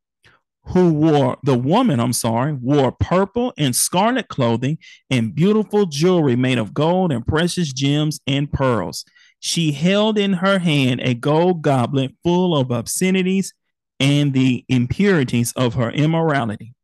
who 0.66 0.92
wore 0.92 1.36
the 1.42 1.58
woman, 1.58 2.00
I'm 2.00 2.12
sorry, 2.12 2.52
wore 2.52 2.92
purple 2.92 3.52
and 3.58 3.74
scarlet 3.74 4.28
clothing 4.28 4.78
and 5.10 5.34
beautiful 5.34 5.86
jewelry 5.86 6.36
made 6.36 6.58
of 6.58 6.74
gold 6.74 7.12
and 7.12 7.26
precious 7.26 7.72
gems 7.72 8.20
and 8.26 8.52
pearls. 8.52 9.04
She 9.40 9.72
held 9.72 10.18
in 10.18 10.34
her 10.34 10.58
hand 10.58 11.00
a 11.02 11.14
gold 11.14 11.62
goblet 11.62 12.12
full 12.22 12.56
of 12.56 12.70
obscenities 12.70 13.52
and 14.00 14.32
the 14.32 14.64
impurities 14.68 15.52
of 15.52 15.74
her 15.74 15.90
immorality. 15.90 16.74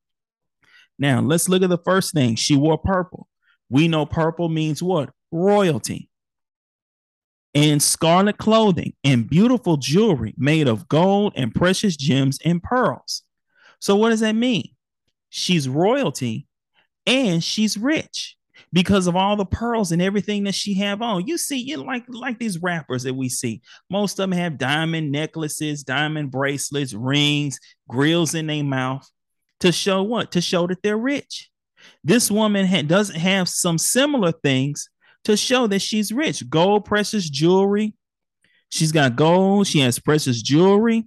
Now, 1.00 1.20
let's 1.20 1.48
look 1.48 1.62
at 1.62 1.70
the 1.70 1.78
first 1.78 2.12
thing. 2.12 2.36
She 2.36 2.56
wore 2.56 2.76
purple. 2.76 3.26
We 3.70 3.88
know 3.88 4.04
purple 4.04 4.50
means 4.50 4.82
what? 4.82 5.10
Royalty. 5.32 6.10
And 7.54 7.82
scarlet 7.82 8.36
clothing 8.38 8.92
and 9.02 9.28
beautiful 9.28 9.78
jewelry 9.78 10.34
made 10.36 10.68
of 10.68 10.88
gold 10.88 11.32
and 11.34 11.54
precious 11.54 11.96
gems 11.96 12.38
and 12.44 12.62
pearls. 12.62 13.22
So, 13.80 13.96
what 13.96 14.10
does 14.10 14.20
that 14.20 14.34
mean? 14.34 14.68
She's 15.30 15.68
royalty 15.68 16.46
and 17.06 17.42
she's 17.42 17.78
rich 17.78 18.36
because 18.72 19.06
of 19.06 19.16
all 19.16 19.36
the 19.36 19.46
pearls 19.46 19.90
and 19.90 20.02
everything 20.02 20.44
that 20.44 20.54
she 20.54 20.74
have 20.74 21.00
on. 21.02 21.26
You 21.26 21.38
see, 21.38 21.56
you 21.56 21.78
like 21.78 22.04
like 22.08 22.38
these 22.38 22.58
rappers 22.58 23.04
that 23.04 23.14
we 23.14 23.28
see. 23.30 23.62
Most 23.88 24.12
of 24.12 24.30
them 24.30 24.32
have 24.32 24.58
diamond 24.58 25.10
necklaces, 25.10 25.82
diamond 25.82 26.30
bracelets, 26.30 26.92
rings, 26.92 27.58
grills 27.88 28.34
in 28.34 28.46
their 28.46 28.62
mouth 28.62 29.10
to 29.60 29.72
show 29.72 30.02
what? 30.02 30.32
To 30.32 30.40
show 30.40 30.66
that 30.66 30.82
they're 30.82 30.96
rich. 30.96 31.50
This 32.02 32.30
woman 32.30 32.66
ha- 32.66 32.82
doesn't 32.82 33.18
have 33.18 33.48
some 33.48 33.78
similar 33.78 34.32
things 34.32 34.88
to 35.24 35.36
show 35.36 35.66
that 35.66 35.80
she's 35.80 36.12
rich. 36.12 36.48
Gold, 36.48 36.84
precious 36.84 37.28
jewelry. 37.28 37.94
She's 38.70 38.92
got 38.92 39.16
gold. 39.16 39.66
She 39.66 39.80
has 39.80 39.98
precious 39.98 40.40
jewelry, 40.42 41.06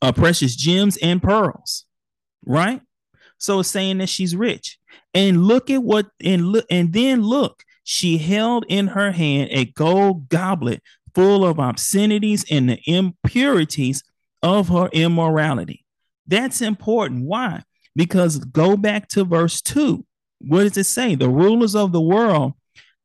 uh, 0.00 0.12
precious 0.12 0.54
gems 0.54 0.96
and 0.98 1.22
pearls, 1.22 1.84
right? 2.46 2.80
So 3.38 3.60
it's 3.60 3.68
saying 3.68 3.98
that 3.98 4.08
she's 4.08 4.34
rich. 4.36 4.78
And 5.12 5.44
look 5.44 5.70
at 5.70 5.82
what 5.82 6.06
and 6.24 6.46
look 6.48 6.66
and 6.70 6.92
then 6.92 7.22
look, 7.22 7.64
she 7.82 8.18
held 8.18 8.64
in 8.68 8.88
her 8.88 9.12
hand 9.12 9.50
a 9.50 9.66
gold 9.66 10.28
goblet 10.28 10.82
full 11.14 11.44
of 11.44 11.60
obscenities 11.60 12.44
and 12.50 12.68
the 12.68 12.80
impurities 12.86 14.02
of 14.42 14.68
her 14.68 14.88
immorality. 14.92 15.83
That's 16.26 16.60
important. 16.60 17.24
Why? 17.24 17.62
Because 17.94 18.38
go 18.38 18.76
back 18.76 19.08
to 19.08 19.24
verse 19.24 19.60
2. 19.60 20.04
What 20.40 20.64
does 20.64 20.76
it 20.76 20.84
say? 20.84 21.14
The 21.14 21.28
rulers 21.28 21.74
of 21.74 21.92
the 21.92 22.00
world 22.00 22.54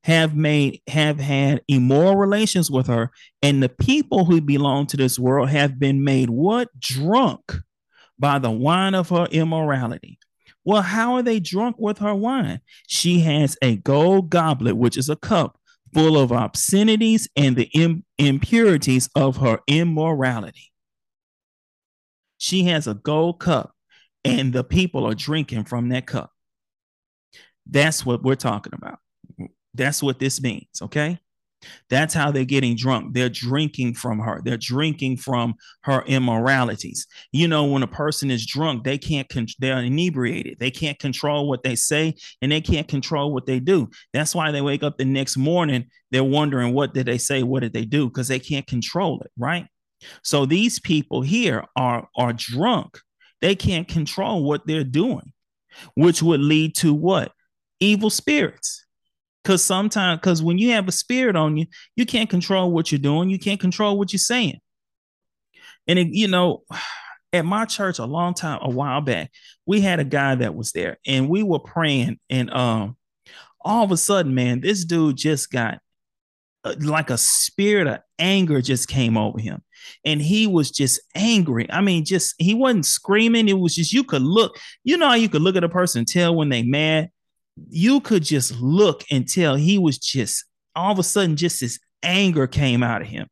have 0.03 0.35
made 0.35 0.81
have 0.87 1.19
had 1.19 1.61
immoral 1.67 2.15
relations 2.15 2.71
with 2.71 2.87
her, 2.87 3.11
and 3.41 3.61
the 3.61 3.69
people 3.69 4.25
who 4.25 4.41
belong 4.41 4.87
to 4.87 4.97
this 4.97 5.19
world 5.19 5.49
have 5.49 5.77
been 5.77 6.03
made 6.03 6.29
what? 6.29 6.69
Drunk 6.79 7.59
by 8.17 8.39
the 8.39 8.51
wine 8.51 8.95
of 8.95 9.09
her 9.09 9.27
immorality. 9.31 10.17
Well, 10.65 10.81
how 10.81 11.15
are 11.15 11.23
they 11.23 11.39
drunk 11.39 11.77
with 11.79 11.99
her 11.99 12.13
wine? 12.13 12.61
She 12.87 13.21
has 13.21 13.57
a 13.61 13.77
gold 13.77 14.29
goblet, 14.29 14.77
which 14.77 14.97
is 14.97 15.09
a 15.09 15.15
cup 15.15 15.57
full 15.93 16.17
of 16.17 16.31
obscenities 16.31 17.27
and 17.35 17.55
the 17.55 18.01
impurities 18.17 19.09
of 19.15 19.37
her 19.37 19.59
immorality. 19.67 20.68
She 22.39 22.63
has 22.63 22.87
a 22.87 22.95
gold 22.95 23.39
cup. 23.39 23.75
and 24.25 24.51
the 24.51 24.63
people 24.63 25.05
are 25.05 25.13
drinking 25.13 25.65
from 25.65 25.89
that 25.89 26.05
cup. 26.07 26.31
That's 27.65 28.05
what 28.05 28.23
we're 28.23 28.35
talking 28.35 28.73
about. 28.73 28.99
That's 29.73 30.01
what 30.03 30.19
this 30.19 30.41
means. 30.41 30.81
Okay. 30.81 31.19
That's 31.89 32.13
how 32.13 32.31
they're 32.31 32.45
getting 32.45 32.75
drunk. 32.75 33.13
They're 33.13 33.29
drinking 33.29 33.93
from 33.95 34.19
her. 34.19 34.41
They're 34.43 34.57
drinking 34.57 35.17
from 35.17 35.55
her 35.83 36.03
immoralities. 36.07 37.05
You 37.31 37.47
know, 37.47 37.65
when 37.65 37.83
a 37.83 37.87
person 37.87 38.31
is 38.31 38.45
drunk, 38.45 38.83
they 38.83 38.97
can't, 38.97 39.27
con- 39.29 39.47
they're 39.59 39.79
inebriated. 39.79 40.57
They 40.59 40.71
can't 40.71 40.97
control 40.99 41.47
what 41.49 41.63
they 41.63 41.75
say 41.75 42.15
and 42.41 42.51
they 42.51 42.61
can't 42.61 42.87
control 42.87 43.33
what 43.33 43.45
they 43.45 43.59
do. 43.59 43.89
That's 44.13 44.33
why 44.33 44.51
they 44.51 44.61
wake 44.61 44.83
up 44.83 44.97
the 44.97 45.05
next 45.05 45.37
morning. 45.37 45.85
They're 46.11 46.23
wondering, 46.23 46.73
what 46.73 46.93
did 46.93 47.05
they 47.05 47.17
say? 47.17 47.43
What 47.43 47.61
did 47.61 47.73
they 47.73 47.85
do? 47.85 48.07
Because 48.07 48.29
they 48.29 48.39
can't 48.39 48.65
control 48.67 49.21
it. 49.21 49.31
Right. 49.37 49.67
So 50.23 50.45
these 50.45 50.79
people 50.79 51.21
here 51.21 51.65
are, 51.75 52.07
are 52.15 52.33
drunk. 52.33 52.99
They 53.41 53.55
can't 53.55 53.87
control 53.87 54.43
what 54.43 54.65
they're 54.67 54.83
doing, 54.83 55.33
which 55.95 56.21
would 56.21 56.41
lead 56.41 56.75
to 56.77 56.93
what? 56.93 57.31
Evil 57.79 58.09
spirits 58.09 58.85
Cause 59.45 59.63
sometimes, 59.63 60.19
cause 60.21 60.43
when 60.43 60.57
you 60.57 60.71
have 60.71 60.87
a 60.87 60.91
spirit 60.91 61.35
on 61.35 61.57
you, 61.57 61.65
you 61.95 62.05
can't 62.05 62.29
control 62.29 62.71
what 62.71 62.91
you're 62.91 62.99
doing. 62.99 63.29
You 63.29 63.39
can't 63.39 63.59
control 63.59 63.97
what 63.97 64.11
you're 64.11 64.19
saying. 64.19 64.59
And 65.87 65.97
it, 65.97 66.07
you 66.09 66.27
know, 66.27 66.63
at 67.33 67.45
my 67.45 67.65
church 67.65 67.99
a 67.99 68.05
long 68.05 68.33
time, 68.33 68.59
a 68.61 68.69
while 68.69 69.01
back, 69.01 69.31
we 69.65 69.81
had 69.81 69.99
a 69.99 70.03
guy 70.03 70.35
that 70.35 70.55
was 70.55 70.71
there, 70.71 70.97
and 71.05 71.29
we 71.29 71.43
were 71.43 71.59
praying, 71.59 72.19
and 72.29 72.51
um, 72.51 72.97
all 73.61 73.83
of 73.83 73.91
a 73.91 73.97
sudden, 73.97 74.33
man, 74.33 74.61
this 74.61 74.83
dude 74.83 75.15
just 75.15 75.51
got 75.51 75.79
like 76.79 77.09
a 77.09 77.17
spirit 77.17 77.87
of 77.87 77.99
anger 78.17 78.61
just 78.61 78.87
came 78.87 79.17
over 79.17 79.39
him 79.39 79.61
and 80.03 80.21
he 80.21 80.45
was 80.45 80.69
just 80.71 80.99
angry 81.15 81.65
i 81.71 81.79
mean 81.79 82.03
just 82.03 82.35
he 82.37 82.53
wasn't 82.53 82.85
screaming 82.85 83.47
it 83.47 83.57
was 83.57 83.75
just 83.75 83.93
you 83.93 84.03
could 84.03 84.21
look 84.21 84.57
you 84.83 84.97
know 84.97 85.07
how 85.07 85.15
you 85.15 85.29
could 85.29 85.41
look 85.41 85.55
at 85.55 85.63
a 85.63 85.69
person 85.69 86.03
tell 86.03 86.35
when 86.35 86.49
they 86.49 86.61
mad 86.61 87.09
you 87.69 88.01
could 88.01 88.23
just 88.23 88.59
look 88.59 89.03
and 89.09 89.27
tell 89.27 89.55
he 89.55 89.77
was 89.77 89.97
just 89.97 90.43
all 90.75 90.91
of 90.91 90.99
a 90.99 91.03
sudden 91.03 91.35
just 91.35 91.61
this 91.61 91.79
anger 92.03 92.47
came 92.47 92.83
out 92.83 93.01
of 93.01 93.07
him. 93.07 93.27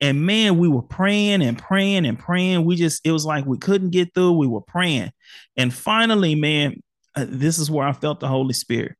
And 0.00 0.26
man, 0.26 0.58
we 0.58 0.68
were 0.68 0.82
praying 0.82 1.42
and 1.42 1.58
praying 1.58 2.04
and 2.04 2.18
praying. 2.18 2.64
We 2.64 2.76
just, 2.76 3.06
it 3.06 3.12
was 3.12 3.24
like 3.24 3.46
we 3.46 3.58
couldn't 3.58 3.90
get 3.90 4.12
through. 4.12 4.32
We 4.32 4.46
were 4.46 4.60
praying. 4.60 5.12
And 5.56 5.72
finally, 5.72 6.34
man, 6.34 6.82
uh, 7.14 7.26
this 7.28 7.58
is 7.58 7.70
where 7.70 7.86
I 7.86 7.92
felt 7.92 8.20
the 8.20 8.28
Holy 8.28 8.52
Spirit. 8.52 8.96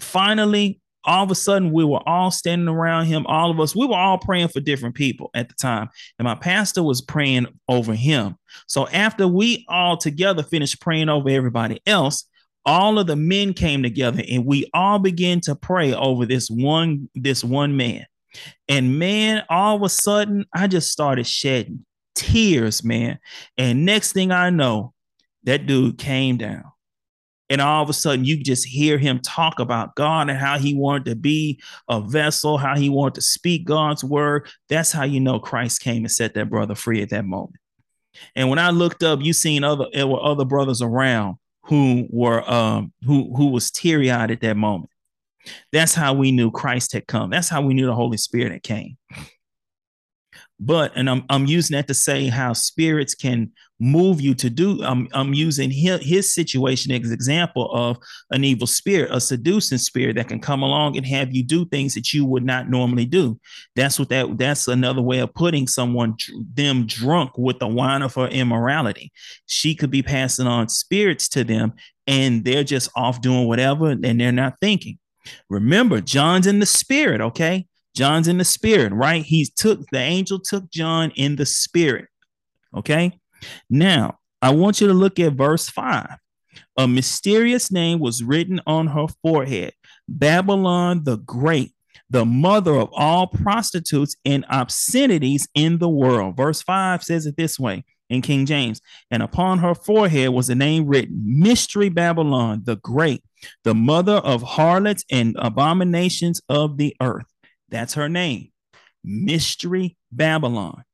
Finally, 0.00 0.80
all 1.04 1.24
of 1.24 1.30
a 1.30 1.34
sudden, 1.34 1.72
we 1.72 1.84
were 1.84 2.06
all 2.06 2.30
standing 2.30 2.68
around 2.68 3.06
him, 3.06 3.26
all 3.26 3.50
of 3.50 3.60
us, 3.60 3.74
we 3.74 3.86
were 3.86 3.96
all 3.96 4.18
praying 4.18 4.48
for 4.48 4.60
different 4.60 4.94
people 4.94 5.30
at 5.34 5.48
the 5.48 5.54
time. 5.54 5.88
And 6.18 6.24
my 6.24 6.34
pastor 6.34 6.82
was 6.82 7.00
praying 7.00 7.46
over 7.68 7.94
him. 7.94 8.36
So 8.66 8.88
after 8.88 9.26
we 9.26 9.64
all 9.68 9.96
together 9.96 10.42
finished 10.42 10.80
praying 10.80 11.08
over 11.08 11.28
everybody 11.28 11.80
else, 11.86 12.26
all 12.64 12.98
of 12.98 13.06
the 13.06 13.16
men 13.16 13.54
came 13.54 13.82
together 13.82 14.22
and 14.30 14.46
we 14.46 14.68
all 14.72 14.98
began 14.98 15.40
to 15.40 15.54
pray 15.54 15.92
over 15.94 16.26
this 16.26 16.48
one 16.48 17.08
this 17.14 17.42
one 17.42 17.76
man 17.76 18.06
and 18.68 18.98
man 18.98 19.42
all 19.48 19.76
of 19.76 19.82
a 19.82 19.88
sudden 19.88 20.44
i 20.54 20.66
just 20.66 20.90
started 20.90 21.26
shedding 21.26 21.84
tears 22.14 22.84
man 22.84 23.18
and 23.58 23.84
next 23.84 24.12
thing 24.12 24.30
i 24.30 24.48
know 24.48 24.92
that 25.44 25.66
dude 25.66 25.98
came 25.98 26.36
down 26.36 26.64
and 27.52 27.60
all 27.60 27.82
of 27.82 27.88
a 27.88 27.92
sudden 27.92 28.24
you 28.24 28.42
just 28.42 28.66
hear 28.66 28.98
him 28.98 29.20
talk 29.20 29.60
about 29.60 29.94
god 29.94 30.28
and 30.28 30.38
how 30.38 30.58
he 30.58 30.74
wanted 30.74 31.04
to 31.04 31.14
be 31.14 31.60
a 31.88 32.00
vessel 32.00 32.58
how 32.58 32.76
he 32.76 32.88
wanted 32.88 33.14
to 33.14 33.22
speak 33.22 33.64
god's 33.64 34.02
word 34.02 34.48
that's 34.68 34.90
how 34.90 35.04
you 35.04 35.20
know 35.20 35.38
christ 35.38 35.80
came 35.80 36.02
and 36.02 36.10
set 36.10 36.34
that 36.34 36.50
brother 36.50 36.74
free 36.74 37.02
at 37.02 37.10
that 37.10 37.24
moment 37.24 37.56
and 38.34 38.48
when 38.48 38.58
i 38.58 38.70
looked 38.70 39.02
up 39.02 39.20
you 39.22 39.32
seen 39.32 39.62
other 39.62 39.86
there 39.92 40.06
were 40.06 40.22
other 40.22 40.44
brothers 40.44 40.82
around 40.82 41.36
who 41.64 42.06
were 42.10 42.48
um 42.50 42.92
who 43.04 43.34
who 43.36 43.48
was 43.48 43.70
teary-eyed 43.70 44.30
at 44.30 44.40
that 44.40 44.56
moment. 44.56 44.90
That's 45.72 45.94
how 45.94 46.14
we 46.14 46.30
knew 46.30 46.50
Christ 46.50 46.92
had 46.92 47.06
come. 47.06 47.30
That's 47.30 47.48
how 47.48 47.62
we 47.62 47.74
knew 47.74 47.86
the 47.86 47.94
Holy 47.94 48.16
Spirit 48.16 48.52
had 48.52 48.62
came. 48.62 48.96
But, 50.60 50.92
and 50.94 51.10
I'm, 51.10 51.24
I'm 51.28 51.46
using 51.46 51.74
that 51.74 51.88
to 51.88 51.94
say 51.94 52.28
how 52.28 52.52
spirits 52.52 53.16
can 53.16 53.50
move 53.82 54.20
you 54.20 54.32
to 54.32 54.48
do. 54.48 54.80
I'm, 54.84 55.08
I'm 55.12 55.34
using 55.34 55.68
his, 55.68 56.00
his 56.02 56.32
situation 56.32 56.92
as 56.92 57.10
example 57.10 57.68
of 57.72 57.98
an 58.30 58.44
evil 58.44 58.68
spirit, 58.68 59.10
a 59.12 59.20
seducing 59.20 59.78
spirit 59.78 60.14
that 60.14 60.28
can 60.28 60.38
come 60.38 60.62
along 60.62 60.96
and 60.96 61.04
have 61.04 61.34
you 61.34 61.42
do 61.42 61.64
things 61.66 61.94
that 61.94 62.12
you 62.12 62.24
would 62.24 62.44
not 62.44 62.70
normally 62.70 63.04
do. 63.04 63.40
That's 63.74 63.98
what 63.98 64.08
that, 64.10 64.38
that's 64.38 64.68
another 64.68 65.02
way 65.02 65.18
of 65.18 65.34
putting 65.34 65.66
someone, 65.66 66.14
them 66.54 66.86
drunk 66.86 67.36
with 67.36 67.58
the 67.58 67.66
wine 67.66 68.02
of 68.02 68.14
her 68.14 68.28
immorality. 68.28 69.10
She 69.46 69.74
could 69.74 69.90
be 69.90 70.02
passing 70.02 70.46
on 70.46 70.68
spirits 70.68 71.28
to 71.30 71.42
them 71.42 71.72
and 72.06 72.44
they're 72.44 72.64
just 72.64 72.88
off 72.94 73.20
doing 73.20 73.48
whatever 73.48 73.90
and 73.90 74.20
they're 74.20 74.30
not 74.30 74.54
thinking. 74.60 74.98
Remember, 75.50 76.00
John's 76.00 76.46
in 76.46 76.60
the 76.60 76.66
spirit, 76.66 77.20
okay? 77.20 77.66
John's 77.96 78.28
in 78.28 78.38
the 78.38 78.44
spirit, 78.44 78.92
right? 78.92 79.24
He 79.24 79.44
took 79.44 79.80
the 79.90 79.98
angel 79.98 80.38
took 80.38 80.70
John 80.70 81.10
in 81.16 81.34
the 81.34 81.46
spirit. 81.46 82.06
Okay. 82.74 83.18
Now, 83.70 84.18
I 84.40 84.50
want 84.54 84.80
you 84.80 84.88
to 84.88 84.94
look 84.94 85.18
at 85.20 85.34
verse 85.34 85.68
5. 85.68 86.16
A 86.76 86.88
mysterious 86.88 87.70
name 87.70 87.98
was 87.98 88.22
written 88.22 88.60
on 88.66 88.88
her 88.88 89.06
forehead 89.22 89.72
Babylon 90.08 91.04
the 91.04 91.16
Great, 91.18 91.72
the 92.10 92.24
mother 92.24 92.74
of 92.74 92.90
all 92.92 93.26
prostitutes 93.26 94.16
and 94.24 94.44
obscenities 94.50 95.48
in 95.54 95.78
the 95.78 95.88
world. 95.88 96.36
Verse 96.36 96.62
5 96.62 97.02
says 97.02 97.26
it 97.26 97.36
this 97.36 97.58
way 97.58 97.84
in 98.10 98.20
King 98.20 98.46
James 98.46 98.80
And 99.10 99.22
upon 99.22 99.58
her 99.58 99.74
forehead 99.74 100.30
was 100.30 100.50
a 100.50 100.54
name 100.54 100.86
written 100.86 101.22
Mystery 101.40 101.88
Babylon 101.88 102.62
the 102.64 102.76
Great, 102.76 103.24
the 103.64 103.74
mother 103.74 104.16
of 104.16 104.42
harlots 104.42 105.04
and 105.10 105.36
abominations 105.38 106.40
of 106.48 106.76
the 106.76 106.94
earth. 107.00 107.26
That's 107.70 107.94
her 107.94 108.08
name, 108.08 108.50
Mystery 109.02 109.96
Babylon. 110.10 110.84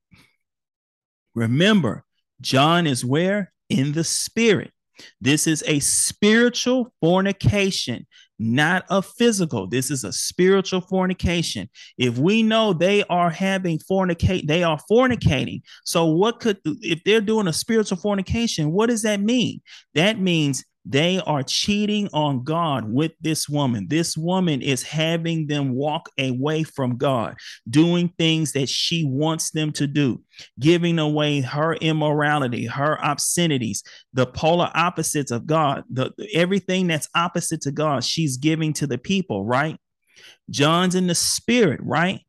Remember, 1.35 2.05
John 2.41 2.87
is 2.87 3.05
where? 3.05 3.53
In 3.69 3.93
the 3.93 4.05
spirit. 4.05 4.73
This 5.21 5.47
is 5.47 5.63
a 5.67 5.79
spiritual 5.81 6.93
fornication, 7.01 8.07
not 8.39 8.85
a 8.91 9.03
physical. 9.03 9.67
This 9.67 9.91
is 9.91 10.05
a 10.05 10.13
spiritual 10.13 10.81
fornication. 10.81 11.69
If 11.97 12.19
we 12.19 12.43
know 12.43 12.73
they 12.73 13.05
are 13.05 13.31
having 13.31 13.79
fornicate, 13.79 14.47
they 14.47 14.63
are 14.63 14.79
fornicating. 14.91 15.63
So, 15.85 16.07
what 16.07 16.41
could, 16.41 16.59
if 16.65 17.03
they're 17.05 17.21
doing 17.21 17.49
a 17.49 17.53
spiritual 17.53 17.99
fornication, 17.99 18.73
what 18.73 18.89
does 18.89 19.03
that 19.03 19.21
mean? 19.21 19.61
That 19.95 20.19
means 20.19 20.65
they 20.89 21.21
are 21.21 21.43
cheating 21.43 22.09
on 22.15 22.45
God 22.45 22.91
with 22.91 23.13
this 23.21 23.47
woman. 23.47 23.89
This 23.89 24.17
woman 24.17 24.63
is 24.63 24.83
having 24.83 25.47
them 25.47 25.75
walk 25.75 26.09
away 26.19 26.63
from 26.63 26.97
God, 26.97 27.37
doing 27.69 28.09
things 28.17 28.53
that 28.53 28.71
she 28.71 29.05
wants 29.05 29.51
them 29.51 29.71
to 29.73 29.87
do, 29.87 30.23
giving 30.59 30.99
away 30.99 31.43
her 31.43 31.75
immorality, 31.75 32.65
her 32.65 32.99
obscenities, 33.05 33.83
the 34.15 34.27
polar 34.27 34.71
opposites 34.75 35.31
of 35.31 35.47
God, 35.47 35.85
the 35.91 36.11
everything 36.33 36.87
that's 36.87 37.09
opposite 37.15 37.61
to 37.63 37.71
God, 37.71 38.03
she's 38.03 38.39
giving 38.39 38.73
to 38.75 38.87
the 38.87 38.99
people, 38.99 39.45
right? 39.45 39.77
John's 40.49 40.95
in 40.95 41.07
the 41.07 41.15
spirit, 41.15 41.81
right? 41.83 42.21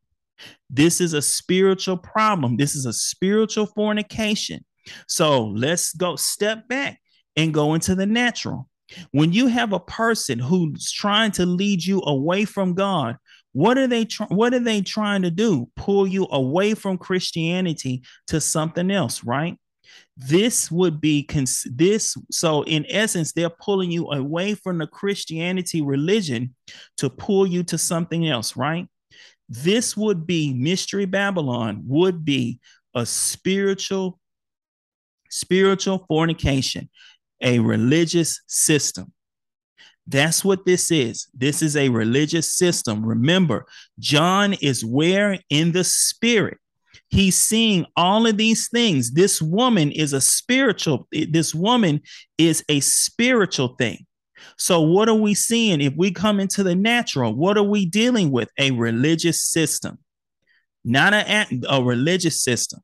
This 0.68 1.00
is 1.00 1.14
a 1.14 1.22
spiritual 1.22 1.96
problem. 1.96 2.58
This 2.58 2.74
is 2.74 2.84
a 2.84 2.92
spiritual 2.92 3.66
fornication. 3.66 4.66
So 5.06 5.46
let's 5.46 5.94
go 5.94 6.16
step 6.16 6.68
back 6.68 7.00
and 7.40 7.54
go 7.54 7.74
into 7.74 7.94
the 7.94 8.06
natural. 8.06 8.68
When 9.12 9.32
you 9.32 9.46
have 9.46 9.72
a 9.72 9.80
person 9.80 10.38
who's 10.38 10.90
trying 10.90 11.30
to 11.32 11.46
lead 11.46 11.84
you 11.84 12.02
away 12.04 12.44
from 12.44 12.74
God, 12.74 13.16
what 13.52 13.78
are 13.78 13.86
they 13.86 14.04
tr- 14.04 14.24
what 14.24 14.52
are 14.52 14.60
they 14.60 14.82
trying 14.82 15.22
to 15.22 15.30
do? 15.30 15.68
Pull 15.76 16.06
you 16.06 16.26
away 16.30 16.74
from 16.74 16.98
Christianity 16.98 18.02
to 18.28 18.40
something 18.40 18.90
else, 18.90 19.24
right? 19.24 19.56
This 20.16 20.70
would 20.70 21.00
be 21.00 21.22
cons- 21.22 21.66
this 21.72 22.16
so 22.30 22.62
in 22.62 22.84
essence 22.88 23.32
they're 23.32 23.50
pulling 23.50 23.90
you 23.90 24.10
away 24.10 24.54
from 24.54 24.78
the 24.78 24.86
Christianity 24.86 25.82
religion 25.82 26.54
to 26.98 27.08
pull 27.08 27.46
you 27.46 27.62
to 27.64 27.78
something 27.78 28.28
else, 28.28 28.56
right? 28.56 28.86
This 29.48 29.96
would 29.96 30.26
be 30.26 30.52
mystery 30.52 31.06
Babylon 31.06 31.82
would 31.86 32.24
be 32.24 32.60
a 32.94 33.06
spiritual 33.06 34.20
spiritual 35.30 36.04
fornication 36.08 36.88
a 37.40 37.58
religious 37.58 38.42
system. 38.46 39.12
That's 40.06 40.44
what 40.44 40.66
this 40.66 40.90
is. 40.90 41.28
This 41.34 41.62
is 41.62 41.76
a 41.76 41.88
religious 41.88 42.52
system. 42.52 43.04
Remember, 43.04 43.66
John 43.98 44.54
is 44.54 44.84
where 44.84 45.38
in 45.50 45.72
the 45.72 45.84
spirit. 45.84 46.58
He's 47.08 47.36
seeing 47.36 47.86
all 47.96 48.26
of 48.26 48.36
these 48.36 48.68
things. 48.68 49.12
This 49.12 49.42
woman 49.42 49.92
is 49.92 50.12
a 50.12 50.20
spiritual, 50.20 51.08
this 51.10 51.54
woman 51.54 52.00
is 52.38 52.64
a 52.68 52.80
spiritual 52.80 53.74
thing. 53.78 54.06
So, 54.56 54.80
what 54.80 55.08
are 55.08 55.14
we 55.14 55.34
seeing 55.34 55.80
if 55.80 55.94
we 55.96 56.12
come 56.12 56.40
into 56.40 56.62
the 56.62 56.74
natural? 56.74 57.34
What 57.34 57.58
are 57.58 57.62
we 57.62 57.84
dealing 57.84 58.30
with? 58.30 58.48
A 58.58 58.70
religious 58.70 59.42
system, 59.42 59.98
not 60.84 61.12
a, 61.12 61.46
a 61.68 61.82
religious 61.82 62.42
system. 62.42 62.80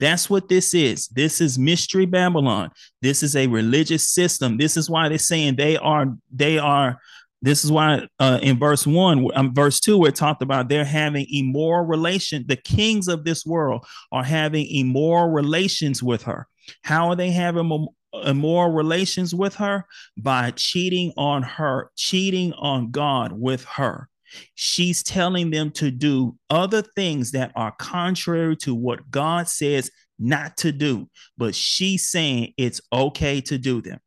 That's 0.00 0.30
what 0.30 0.48
this 0.48 0.74
is. 0.74 1.08
This 1.08 1.40
is 1.40 1.58
mystery 1.58 2.06
Babylon. 2.06 2.70
This 3.02 3.22
is 3.22 3.36
a 3.36 3.46
religious 3.46 4.08
system. 4.08 4.56
This 4.56 4.76
is 4.76 4.88
why 4.88 5.08
they're 5.08 5.18
saying 5.18 5.56
they 5.56 5.76
are 5.76 6.06
they 6.32 6.58
are 6.58 6.98
this 7.40 7.64
is 7.64 7.70
why 7.70 8.06
uh, 8.18 8.40
in 8.42 8.58
verse 8.58 8.86
one, 8.86 9.28
um, 9.34 9.54
verse 9.54 9.78
two, 9.78 9.96
we're 9.96 10.10
talked 10.10 10.42
about 10.42 10.68
they're 10.68 10.84
having 10.84 11.26
immoral 11.30 11.86
relation. 11.86 12.44
The 12.48 12.56
kings 12.56 13.06
of 13.06 13.24
this 13.24 13.46
world 13.46 13.86
are 14.10 14.24
having 14.24 14.66
immoral 14.66 15.30
relations 15.30 16.02
with 16.02 16.24
her. 16.24 16.48
How 16.82 17.10
are 17.10 17.16
they 17.16 17.30
having 17.30 17.86
immoral 18.24 18.72
relations 18.72 19.34
with 19.34 19.54
her? 19.56 19.84
By 20.16 20.50
cheating 20.50 21.12
on 21.16 21.44
her, 21.44 21.90
cheating 21.96 22.54
on 22.54 22.90
God 22.90 23.32
with 23.32 23.64
her. 23.64 24.08
She's 24.54 25.02
telling 25.02 25.50
them 25.50 25.70
to 25.72 25.90
do 25.90 26.36
other 26.50 26.82
things 26.82 27.32
that 27.32 27.52
are 27.54 27.72
contrary 27.72 28.56
to 28.58 28.74
what 28.74 29.10
God 29.10 29.48
says 29.48 29.90
not 30.18 30.56
to 30.58 30.72
do, 30.72 31.08
but 31.36 31.54
she's 31.54 32.08
saying 32.08 32.54
it's 32.56 32.80
okay 32.92 33.40
to 33.42 33.58
do 33.58 33.80
them. 33.80 34.00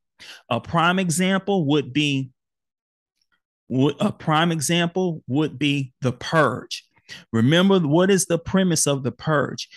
A 0.49 0.59
prime 0.59 0.99
example 0.99 1.65
would 1.67 1.93
be 1.93 2.31
a 4.01 4.11
prime 4.11 4.51
example 4.51 5.23
would 5.27 5.57
be 5.57 5.93
the 6.01 6.11
purge. 6.11 6.83
Remember 7.31 7.79
what 7.79 8.11
is 8.11 8.25
the 8.25 8.37
premise 8.37 8.85
of 8.85 9.03
the 9.03 9.13
purge? 9.13 9.69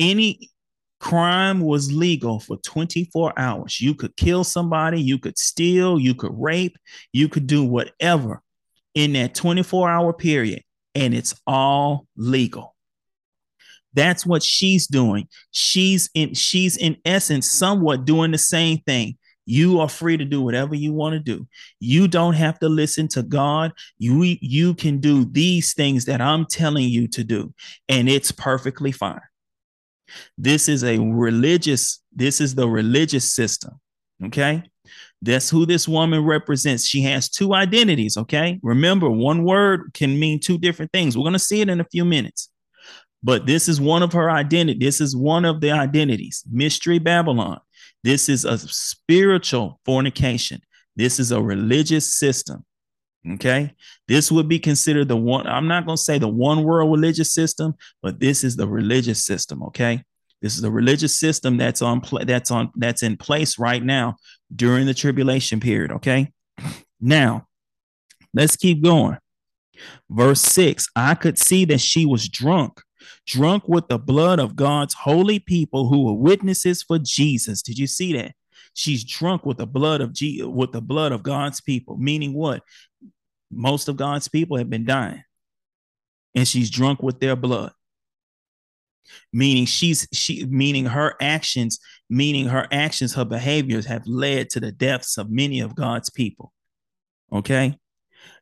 Any 0.00 0.50
crime 0.98 1.60
was 1.60 1.92
legal 1.92 2.40
for 2.40 2.56
24 2.58 3.32
hours. 3.38 3.80
You 3.80 3.94
could 3.94 4.16
kill 4.16 4.42
somebody, 4.42 5.00
you 5.00 5.18
could 5.18 5.38
steal, 5.38 5.98
you 5.98 6.14
could 6.14 6.32
rape, 6.34 6.76
you 7.12 7.28
could 7.28 7.46
do 7.46 7.64
whatever 7.64 8.42
in 8.94 9.12
that 9.14 9.34
24 9.34 9.88
hour 9.88 10.12
period, 10.12 10.62
and 10.94 11.14
it's 11.14 11.34
all 11.46 12.06
legal. 12.16 12.74
That's 13.94 14.24
what 14.24 14.42
she's 14.42 14.86
doing. 14.86 15.28
She's 15.50 16.10
in 16.14 16.34
she's 16.34 16.76
in 16.76 16.96
essence 17.04 17.50
somewhat 17.50 18.04
doing 18.04 18.30
the 18.30 18.38
same 18.38 18.78
thing. 18.78 19.16
You 19.46 19.80
are 19.80 19.88
free 19.88 20.16
to 20.16 20.24
do 20.24 20.42
whatever 20.42 20.76
you 20.76 20.92
want 20.92 21.14
to 21.14 21.18
do. 21.18 21.48
You 21.80 22.06
don't 22.06 22.34
have 22.34 22.58
to 22.60 22.68
listen 22.68 23.08
to 23.08 23.22
God. 23.22 23.72
You 23.98 24.36
you 24.40 24.74
can 24.74 24.98
do 24.98 25.24
these 25.24 25.74
things 25.74 26.04
that 26.04 26.20
I'm 26.20 26.46
telling 26.46 26.88
you 26.88 27.08
to 27.08 27.24
do 27.24 27.52
and 27.88 28.08
it's 28.08 28.30
perfectly 28.30 28.92
fine. 28.92 29.20
This 30.38 30.68
is 30.68 30.84
a 30.84 30.98
religious 30.98 32.00
this 32.12 32.40
is 32.40 32.54
the 32.54 32.68
religious 32.68 33.32
system. 33.32 33.80
Okay? 34.24 34.69
That's 35.22 35.50
who 35.50 35.66
this 35.66 35.86
woman 35.86 36.24
represents. 36.24 36.86
She 36.86 37.02
has 37.02 37.28
two 37.28 37.54
identities, 37.54 38.16
okay? 38.16 38.58
Remember, 38.62 39.10
one 39.10 39.44
word 39.44 39.90
can 39.92 40.18
mean 40.18 40.40
two 40.40 40.56
different 40.56 40.92
things. 40.92 41.16
We're 41.16 41.24
going 41.24 41.34
to 41.34 41.38
see 41.38 41.60
it 41.60 41.68
in 41.68 41.80
a 41.80 41.86
few 41.90 42.04
minutes. 42.04 42.48
But 43.22 43.46
this 43.46 43.68
is 43.68 43.80
one 43.80 44.02
of 44.02 44.14
her 44.14 44.30
identity. 44.30 44.78
This 44.78 45.00
is 45.00 45.14
one 45.14 45.44
of 45.44 45.60
the 45.60 45.72
identities. 45.72 46.42
Mystery 46.50 46.98
Babylon. 46.98 47.60
This 48.02 48.30
is 48.30 48.46
a 48.46 48.56
spiritual 48.56 49.78
fornication. 49.84 50.62
This 50.96 51.20
is 51.20 51.32
a 51.32 51.42
religious 51.42 52.14
system. 52.14 52.64
Okay. 53.32 53.74
This 54.08 54.32
would 54.32 54.48
be 54.48 54.58
considered 54.58 55.08
the 55.08 55.16
one, 55.16 55.46
I'm 55.46 55.68
not 55.68 55.84
going 55.84 55.96
to 55.96 56.02
say 56.02 56.18
the 56.18 56.28
one 56.28 56.62
world 56.62 56.90
religious 56.90 57.34
system, 57.34 57.74
but 58.02 58.20
this 58.20 58.42
is 58.42 58.56
the 58.56 58.66
religious 58.66 59.24
system. 59.24 59.62
Okay. 59.64 60.02
This 60.42 60.56
is 60.56 60.64
a 60.64 60.70
religious 60.70 61.16
system 61.16 61.56
that's 61.56 61.82
on 61.82 62.00
pl- 62.00 62.24
that's 62.24 62.50
on 62.50 62.70
that's 62.76 63.02
in 63.02 63.16
place 63.16 63.58
right 63.58 63.82
now 63.82 64.16
during 64.54 64.86
the 64.86 64.94
tribulation 64.94 65.60
period. 65.60 65.92
Okay. 65.92 66.32
Now, 67.00 67.46
let's 68.32 68.56
keep 68.56 68.82
going. 68.82 69.18
Verse 70.08 70.40
six 70.40 70.88
I 70.96 71.14
could 71.14 71.38
see 71.38 71.64
that 71.66 71.80
she 71.80 72.06
was 72.06 72.28
drunk, 72.28 72.80
drunk 73.26 73.68
with 73.68 73.88
the 73.88 73.98
blood 73.98 74.38
of 74.38 74.56
God's 74.56 74.94
holy 74.94 75.38
people 75.38 75.88
who 75.88 76.04
were 76.04 76.14
witnesses 76.14 76.82
for 76.82 76.98
Jesus. 76.98 77.62
Did 77.62 77.78
you 77.78 77.86
see 77.86 78.12
that? 78.14 78.34
She's 78.72 79.04
drunk 79.04 79.44
with 79.44 79.58
the 79.58 79.66
blood 79.66 80.00
of 80.00 80.12
G- 80.12 80.42
with 80.42 80.72
the 80.72 80.82
blood 80.82 81.12
of 81.12 81.22
God's 81.22 81.60
people, 81.60 81.98
meaning 81.98 82.32
what? 82.32 82.62
Most 83.50 83.88
of 83.88 83.96
God's 83.96 84.28
people 84.28 84.56
have 84.56 84.70
been 84.70 84.84
dying, 84.84 85.22
and 86.34 86.46
she's 86.48 86.70
drunk 86.70 87.02
with 87.02 87.20
their 87.20 87.36
blood 87.36 87.72
meaning 89.32 89.66
she's 89.66 90.06
she 90.12 90.44
meaning 90.46 90.86
her 90.86 91.14
actions 91.20 91.78
meaning 92.08 92.46
her 92.46 92.66
actions 92.72 93.14
her 93.14 93.24
behaviors 93.24 93.86
have 93.86 94.06
led 94.06 94.50
to 94.50 94.60
the 94.60 94.72
deaths 94.72 95.18
of 95.18 95.30
many 95.30 95.60
of 95.60 95.74
god's 95.74 96.10
people. 96.10 96.52
Okay? 97.32 97.76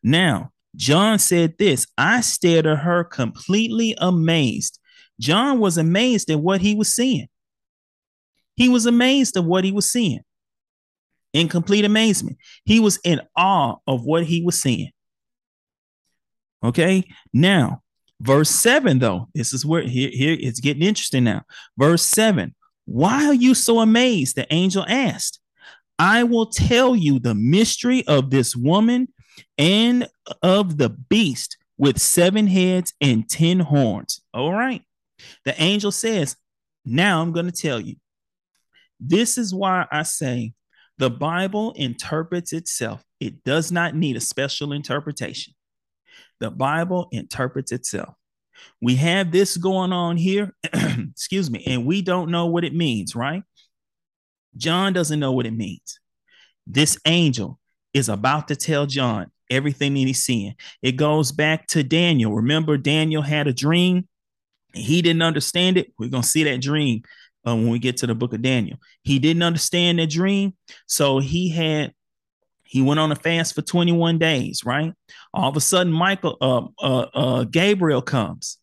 Now 0.02 0.52
john 0.76 1.18
said 1.18 1.56
this 1.58 1.86
i 1.96 2.20
stared 2.20 2.66
at 2.66 2.78
her 2.78 3.04
completely 3.04 3.94
amazed. 3.98 4.78
John 5.20 5.58
was 5.58 5.78
amazed 5.78 6.30
at 6.30 6.38
what 6.40 6.60
he 6.60 6.74
was 6.74 6.94
seeing. 6.94 7.28
He 8.54 8.68
was 8.68 8.86
amazed 8.86 9.36
at 9.36 9.44
what 9.44 9.64
he 9.64 9.72
was 9.72 9.90
seeing. 9.90 10.20
In 11.32 11.48
complete 11.48 11.84
amazement 11.84 12.38
he 12.64 12.80
was 12.80 12.98
in 13.04 13.20
awe 13.36 13.76
of 13.86 14.04
what 14.04 14.24
he 14.24 14.42
was 14.42 14.60
seeing. 14.60 14.90
Okay? 16.62 17.04
Now 17.32 17.82
Verse 18.20 18.50
7, 18.50 18.98
though, 18.98 19.28
this 19.34 19.52
is 19.52 19.64
where 19.64 19.82
here, 19.82 20.10
here 20.12 20.36
it's 20.38 20.60
getting 20.60 20.82
interesting 20.82 21.24
now. 21.24 21.42
Verse 21.76 22.02
7 22.02 22.54
Why 22.84 23.26
are 23.26 23.34
you 23.34 23.54
so 23.54 23.80
amazed? 23.80 24.36
The 24.36 24.52
angel 24.52 24.84
asked. 24.88 25.40
I 25.98 26.24
will 26.24 26.46
tell 26.46 26.94
you 26.94 27.18
the 27.18 27.34
mystery 27.34 28.06
of 28.06 28.30
this 28.30 28.54
woman 28.54 29.08
and 29.56 30.06
of 30.42 30.78
the 30.78 30.90
beast 30.90 31.56
with 31.76 32.00
seven 32.00 32.46
heads 32.46 32.92
and 33.00 33.28
ten 33.28 33.60
horns. 33.60 34.20
All 34.34 34.52
right. 34.52 34.82
The 35.44 35.60
angel 35.60 35.92
says, 35.92 36.36
Now 36.84 37.22
I'm 37.22 37.32
going 37.32 37.46
to 37.46 37.52
tell 37.52 37.80
you. 37.80 37.96
This 39.00 39.38
is 39.38 39.54
why 39.54 39.86
I 39.90 40.02
say 40.02 40.54
the 40.98 41.10
Bible 41.10 41.72
interprets 41.76 42.52
itself, 42.52 43.04
it 43.20 43.44
does 43.44 43.70
not 43.70 43.94
need 43.94 44.16
a 44.16 44.20
special 44.20 44.72
interpretation. 44.72 45.54
The 46.40 46.50
Bible 46.50 47.08
interprets 47.12 47.72
itself. 47.72 48.14
We 48.80 48.96
have 48.96 49.30
this 49.30 49.56
going 49.56 49.92
on 49.92 50.16
here, 50.16 50.54
excuse 50.72 51.50
me, 51.50 51.64
and 51.66 51.86
we 51.86 52.02
don't 52.02 52.30
know 52.30 52.46
what 52.46 52.64
it 52.64 52.74
means, 52.74 53.14
right? 53.14 53.42
John 54.56 54.92
doesn't 54.92 55.20
know 55.20 55.32
what 55.32 55.46
it 55.46 55.52
means. 55.52 56.00
This 56.66 56.98
angel 57.06 57.58
is 57.94 58.08
about 58.08 58.48
to 58.48 58.56
tell 58.56 58.86
John 58.86 59.30
everything 59.50 59.94
that 59.94 60.00
he's 60.00 60.22
seeing. 60.22 60.54
It 60.82 60.92
goes 60.92 61.32
back 61.32 61.66
to 61.68 61.82
Daniel. 61.82 62.34
Remember, 62.34 62.76
Daniel 62.76 63.22
had 63.22 63.46
a 63.46 63.52
dream. 63.52 64.08
He 64.74 65.02
didn't 65.02 65.22
understand 65.22 65.78
it. 65.78 65.92
We're 65.98 66.10
going 66.10 66.22
to 66.22 66.28
see 66.28 66.44
that 66.44 66.60
dream 66.60 67.02
uh, 67.46 67.54
when 67.54 67.70
we 67.70 67.78
get 67.78 67.98
to 67.98 68.06
the 68.06 68.14
book 68.14 68.34
of 68.34 68.42
Daniel. 68.42 68.78
He 69.02 69.18
didn't 69.18 69.42
understand 69.42 69.98
that 69.98 70.10
dream. 70.10 70.54
So 70.86 71.18
he 71.18 71.48
had 71.48 71.94
he 72.68 72.82
went 72.82 73.00
on 73.00 73.10
a 73.10 73.16
fast 73.16 73.54
for 73.54 73.62
21 73.62 74.18
days, 74.18 74.62
right? 74.62 74.92
All 75.32 75.48
of 75.48 75.56
a 75.56 75.60
sudden, 75.60 75.90
Michael, 75.90 76.36
uh, 76.40 76.66
uh, 76.78 77.06
uh, 77.14 77.44
Gabriel 77.44 78.02
comes, 78.02 78.58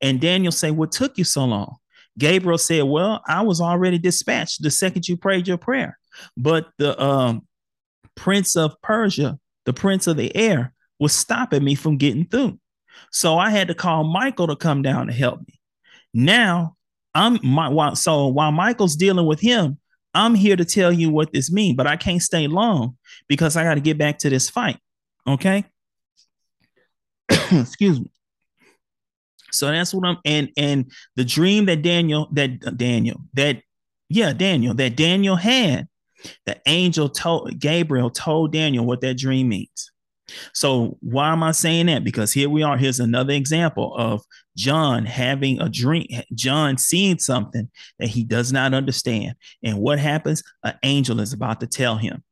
and 0.00 0.20
Daniel 0.20 0.52
say, 0.52 0.70
"What 0.70 0.92
took 0.92 1.18
you 1.18 1.24
so 1.24 1.44
long?" 1.44 1.76
Gabriel 2.16 2.56
said, 2.56 2.84
"Well, 2.84 3.20
I 3.26 3.42
was 3.42 3.60
already 3.60 3.98
dispatched 3.98 4.62
the 4.62 4.70
second 4.70 5.08
you 5.08 5.16
prayed 5.16 5.48
your 5.48 5.58
prayer, 5.58 5.98
but 6.36 6.68
the 6.78 7.00
um, 7.02 7.48
prince 8.14 8.54
of 8.54 8.80
Persia, 8.80 9.40
the 9.64 9.72
prince 9.72 10.06
of 10.06 10.16
the 10.16 10.34
air, 10.36 10.72
was 11.00 11.12
stopping 11.12 11.64
me 11.64 11.74
from 11.74 11.96
getting 11.96 12.26
through. 12.26 12.60
So 13.10 13.38
I 13.38 13.50
had 13.50 13.68
to 13.68 13.74
call 13.74 14.04
Michael 14.04 14.46
to 14.46 14.56
come 14.56 14.82
down 14.82 15.08
to 15.08 15.12
help 15.12 15.40
me. 15.40 15.60
Now 16.14 16.76
I'm 17.12 17.40
my 17.42 17.94
so 17.94 18.28
while 18.28 18.52
Michael's 18.52 18.94
dealing 18.94 19.26
with 19.26 19.40
him, 19.40 19.78
I'm 20.18 20.34
here 20.34 20.56
to 20.56 20.64
tell 20.64 20.92
you 20.92 21.10
what 21.10 21.32
this 21.32 21.50
means, 21.50 21.76
but 21.76 21.86
I 21.86 21.96
can't 21.96 22.20
stay 22.20 22.48
long 22.48 22.96
because 23.28 23.56
I 23.56 23.62
got 23.62 23.74
to 23.74 23.80
get 23.80 23.98
back 23.98 24.18
to 24.18 24.30
this 24.30 24.50
fight. 24.50 24.78
Okay. 25.28 25.64
Excuse 27.30 28.00
me. 28.00 28.10
So 29.52 29.68
that's 29.68 29.94
what 29.94 30.04
I'm 30.04 30.18
and 30.24 30.50
and 30.56 30.90
the 31.14 31.24
dream 31.24 31.66
that 31.66 31.82
Daniel 31.82 32.28
that 32.32 32.50
uh, 32.66 32.70
Daniel 32.70 33.20
that 33.34 33.62
yeah 34.08 34.32
Daniel 34.32 34.74
that 34.74 34.96
Daniel 34.96 35.36
had 35.36 35.86
the 36.46 36.60
angel 36.66 37.08
told 37.08 37.58
Gabriel 37.58 38.10
told 38.10 38.52
Daniel 38.52 38.84
what 38.84 39.00
that 39.02 39.18
dream 39.18 39.48
means. 39.48 39.92
So 40.52 40.98
why 41.00 41.32
am 41.32 41.42
I 41.42 41.52
saying 41.52 41.86
that? 41.86 42.04
Because 42.04 42.32
here 42.32 42.48
we 42.48 42.62
are. 42.62 42.76
Here's 42.76 43.00
another 43.00 43.32
example 43.32 43.94
of 43.96 44.22
John 44.56 45.06
having 45.06 45.60
a 45.60 45.68
dream, 45.68 46.06
John 46.34 46.78
seeing 46.78 47.18
something 47.18 47.70
that 47.98 48.08
he 48.08 48.24
does 48.24 48.52
not 48.52 48.74
understand. 48.74 49.34
And 49.62 49.78
what 49.78 49.98
happens? 49.98 50.42
An 50.64 50.74
angel 50.82 51.20
is 51.20 51.32
about 51.32 51.60
to 51.60 51.66
tell 51.66 51.96
him. 51.96 52.22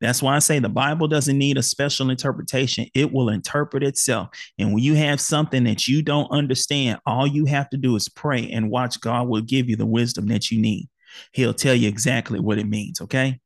That's 0.00 0.22
why 0.22 0.34
I 0.34 0.38
say 0.40 0.58
the 0.58 0.68
Bible 0.68 1.08
doesn't 1.08 1.38
need 1.38 1.56
a 1.56 1.62
special 1.62 2.10
interpretation. 2.10 2.86
It 2.94 3.12
will 3.12 3.28
interpret 3.28 3.82
itself. 3.82 4.28
And 4.58 4.72
when 4.72 4.82
you 4.82 4.94
have 4.94 5.20
something 5.20 5.64
that 5.64 5.86
you 5.86 6.02
don't 6.02 6.30
understand, 6.32 6.98
all 7.06 7.26
you 7.26 7.44
have 7.46 7.68
to 7.70 7.76
do 7.76 7.94
is 7.94 8.08
pray 8.08 8.48
and 8.50 8.70
watch 8.70 9.00
God 9.00 9.28
will 9.28 9.42
give 9.42 9.68
you 9.68 9.76
the 9.76 9.86
wisdom 9.86 10.26
that 10.28 10.50
you 10.50 10.60
need. 10.60 10.88
He'll 11.32 11.54
tell 11.54 11.74
you 11.74 11.88
exactly 11.88 12.40
what 12.40 12.58
it 12.58 12.66
means. 12.66 13.00
Okay. 13.00 13.40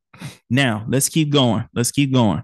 Now 0.48 0.84
let's 0.88 1.08
keep 1.08 1.30
going. 1.30 1.68
Let's 1.74 1.90
keep 1.90 2.12
going. 2.12 2.42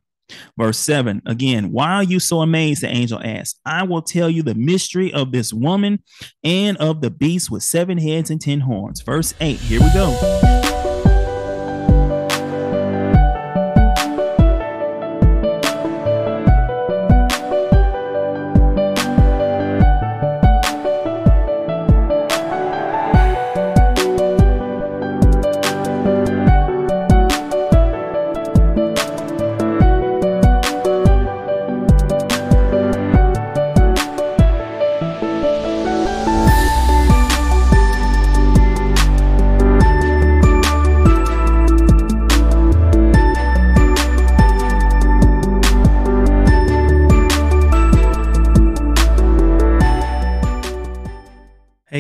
Verse 0.57 0.79
7 0.79 1.23
again, 1.27 1.73
why 1.73 1.95
are 1.95 2.05
you 2.05 2.21
so 2.21 2.41
amazed? 2.43 2.83
The 2.83 2.89
angel 2.89 3.21
asked, 3.23 3.61
I 3.65 3.83
will 3.83 4.03
tell 4.03 4.29
you 4.29 4.43
the 4.43 4.55
mystery 4.55 5.13
of 5.13 5.33
this 5.33 5.53
woman 5.53 6.03
and 6.45 6.77
of 6.79 7.01
the 7.01 7.11
beast 7.11 7.51
with 7.51 7.63
seven 7.63 7.99
heads 7.99 8.31
and 8.31 8.41
ten 8.41 8.61
horns. 8.61 9.01
Verse 9.03 9.35
8, 9.41 9.59
here 9.59 9.81
we 9.81 9.93
go. 9.93 10.48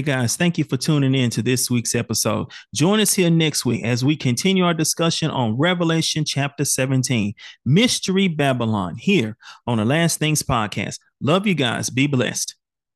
Guys, 0.08 0.36
thank 0.36 0.56
you 0.56 0.64
for 0.64 0.78
tuning 0.78 1.14
in 1.14 1.28
to 1.28 1.42
this 1.42 1.70
week's 1.70 1.94
episode. 1.94 2.50
Join 2.74 2.98
us 2.98 3.12
here 3.12 3.28
next 3.28 3.66
week 3.66 3.84
as 3.84 4.02
we 4.02 4.16
continue 4.16 4.64
our 4.64 4.72
discussion 4.72 5.30
on 5.30 5.58
Revelation 5.58 6.24
chapter 6.24 6.64
17, 6.64 7.34
Mystery 7.66 8.26
Babylon, 8.26 8.96
here 8.96 9.36
on 9.66 9.76
the 9.76 9.84
Last 9.84 10.18
Things 10.18 10.42
podcast. 10.42 10.98
Love 11.20 11.46
you 11.46 11.52
guys. 11.52 11.90
Be 11.90 12.06
blessed. 12.06 12.57